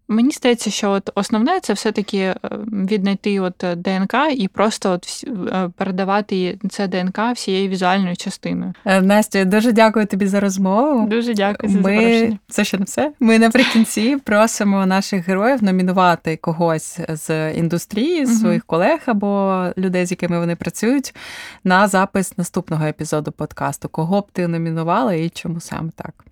Мені 0.07 0.31
здається, 0.31 0.69
що 0.69 0.91
от 0.91 1.09
основне 1.15 1.59
це 1.59 1.73
все-таки 1.73 2.17
е, 2.17 2.35
віднайти 2.71 3.39
от 3.39 3.63
е, 3.63 3.75
ДНК 3.75 4.13
і 4.35 4.47
просто 4.47 4.91
от 4.91 5.23
е, 5.27 5.69
передавати 5.77 6.59
це 6.69 6.87
ДНК 6.87 7.19
всією 7.35 7.69
візуальною 7.69 8.15
частиною. 8.15 8.73
Настя, 8.85 9.45
дуже 9.45 9.71
дякую 9.71 10.05
тобі 10.05 10.27
за 10.27 10.39
розмову. 10.39 11.09
Дуже 11.09 11.33
дякую 11.33 11.71
за 11.71 11.79
Ми... 11.79 11.95
запрошення. 11.95 12.39
Це 12.49 12.63
ще 12.63 12.77
не 12.77 12.83
все. 12.83 13.11
Ми 13.19 13.39
наприкінці 13.39 14.17
просимо 14.23 14.85
наших 14.85 15.27
героїв 15.27 15.63
номінувати 15.63 16.37
когось 16.37 16.99
з 17.09 17.53
індустрії, 17.53 18.25
з 18.25 18.39
своїх 18.39 18.65
колег 18.65 18.99
або 19.05 19.65
людей, 19.77 20.05
з 20.05 20.11
якими 20.11 20.39
вони 20.39 20.55
працюють, 20.55 21.15
на 21.63 21.87
запис 21.87 22.37
наступного 22.37 22.85
епізоду 22.85 23.31
подкасту. 23.31 23.89
Кого 23.89 24.21
б 24.21 24.31
ти 24.31 24.47
номінувала 24.47 25.13
і 25.13 25.29
чому 25.29 25.59
саме 25.59 25.91
так? 25.95 26.25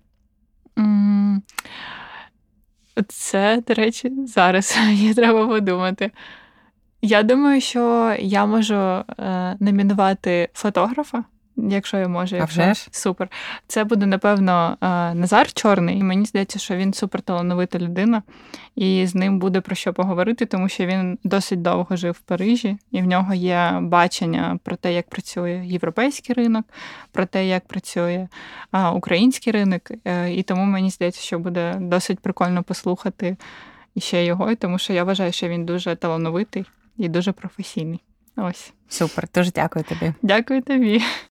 Це, 3.08 3.62
до 3.68 3.74
речі, 3.74 4.12
зараз 4.26 4.78
мені 4.86 5.14
треба 5.14 5.46
подумати. 5.46 6.10
Я 7.02 7.22
думаю, 7.22 7.60
що 7.60 8.16
я 8.18 8.46
можу 8.46 8.74
е, 8.74 9.04
номінувати 9.60 10.48
фотографа 10.54 11.24
якщо 11.56 11.96
я 11.96 12.08
можу. 12.08 12.36
Якщо... 12.36 12.62
А 12.62 12.72
вже? 12.72 12.88
Супер. 12.90 13.28
Це 13.66 13.84
буде, 13.84 14.06
напевно, 14.06 14.76
е, 14.80 14.86
Назар 15.14 15.52
Чорний. 15.52 16.02
Мені 16.02 16.24
здається, 16.24 16.58
що 16.58 16.76
він 16.76 16.94
суперталановита 16.94 17.78
людина, 17.78 18.22
і 18.76 19.06
з 19.06 19.14
ним 19.14 19.38
буде 19.38 19.60
про 19.60 19.74
що 19.74 19.92
поговорити, 19.92 20.46
тому 20.46 20.68
що 20.68 20.86
він 20.86 21.18
досить 21.24 21.62
довго 21.62 21.96
жив 21.96 22.12
в 22.12 22.20
Парижі, 22.20 22.76
і 22.90 23.02
в 23.02 23.06
нього 23.06 23.34
є 23.34 23.78
бачення 23.80 24.58
про 24.62 24.76
те, 24.76 24.92
як 24.94 25.08
працює 25.08 25.62
європейський 25.64 26.34
ринок, 26.34 26.66
про 27.12 27.26
те, 27.26 27.46
як 27.46 27.66
працює 27.66 28.28
український 28.94 29.52
ринок. 29.52 29.82
Е, 30.04 30.32
і 30.34 30.42
тому 30.42 30.64
мені 30.64 30.90
здається, 30.90 31.20
що 31.20 31.38
буде 31.38 31.74
досить 31.80 32.20
прикольно 32.20 32.62
послухати 32.62 33.36
ще 33.98 34.24
його, 34.24 34.54
тому 34.54 34.78
що 34.78 34.92
я 34.92 35.04
вважаю, 35.04 35.32
що 35.32 35.48
він 35.48 35.64
дуже 35.64 35.96
талановитий 35.96 36.64
і 36.98 37.08
дуже 37.08 37.32
професійний. 37.32 38.00
Ось. 38.36 38.72
Супер, 38.88 39.28
дуже 39.34 39.50
дякую 39.50 39.84
тобі. 39.84 40.14
Дякую 40.22 40.62
тобі. 40.62 41.02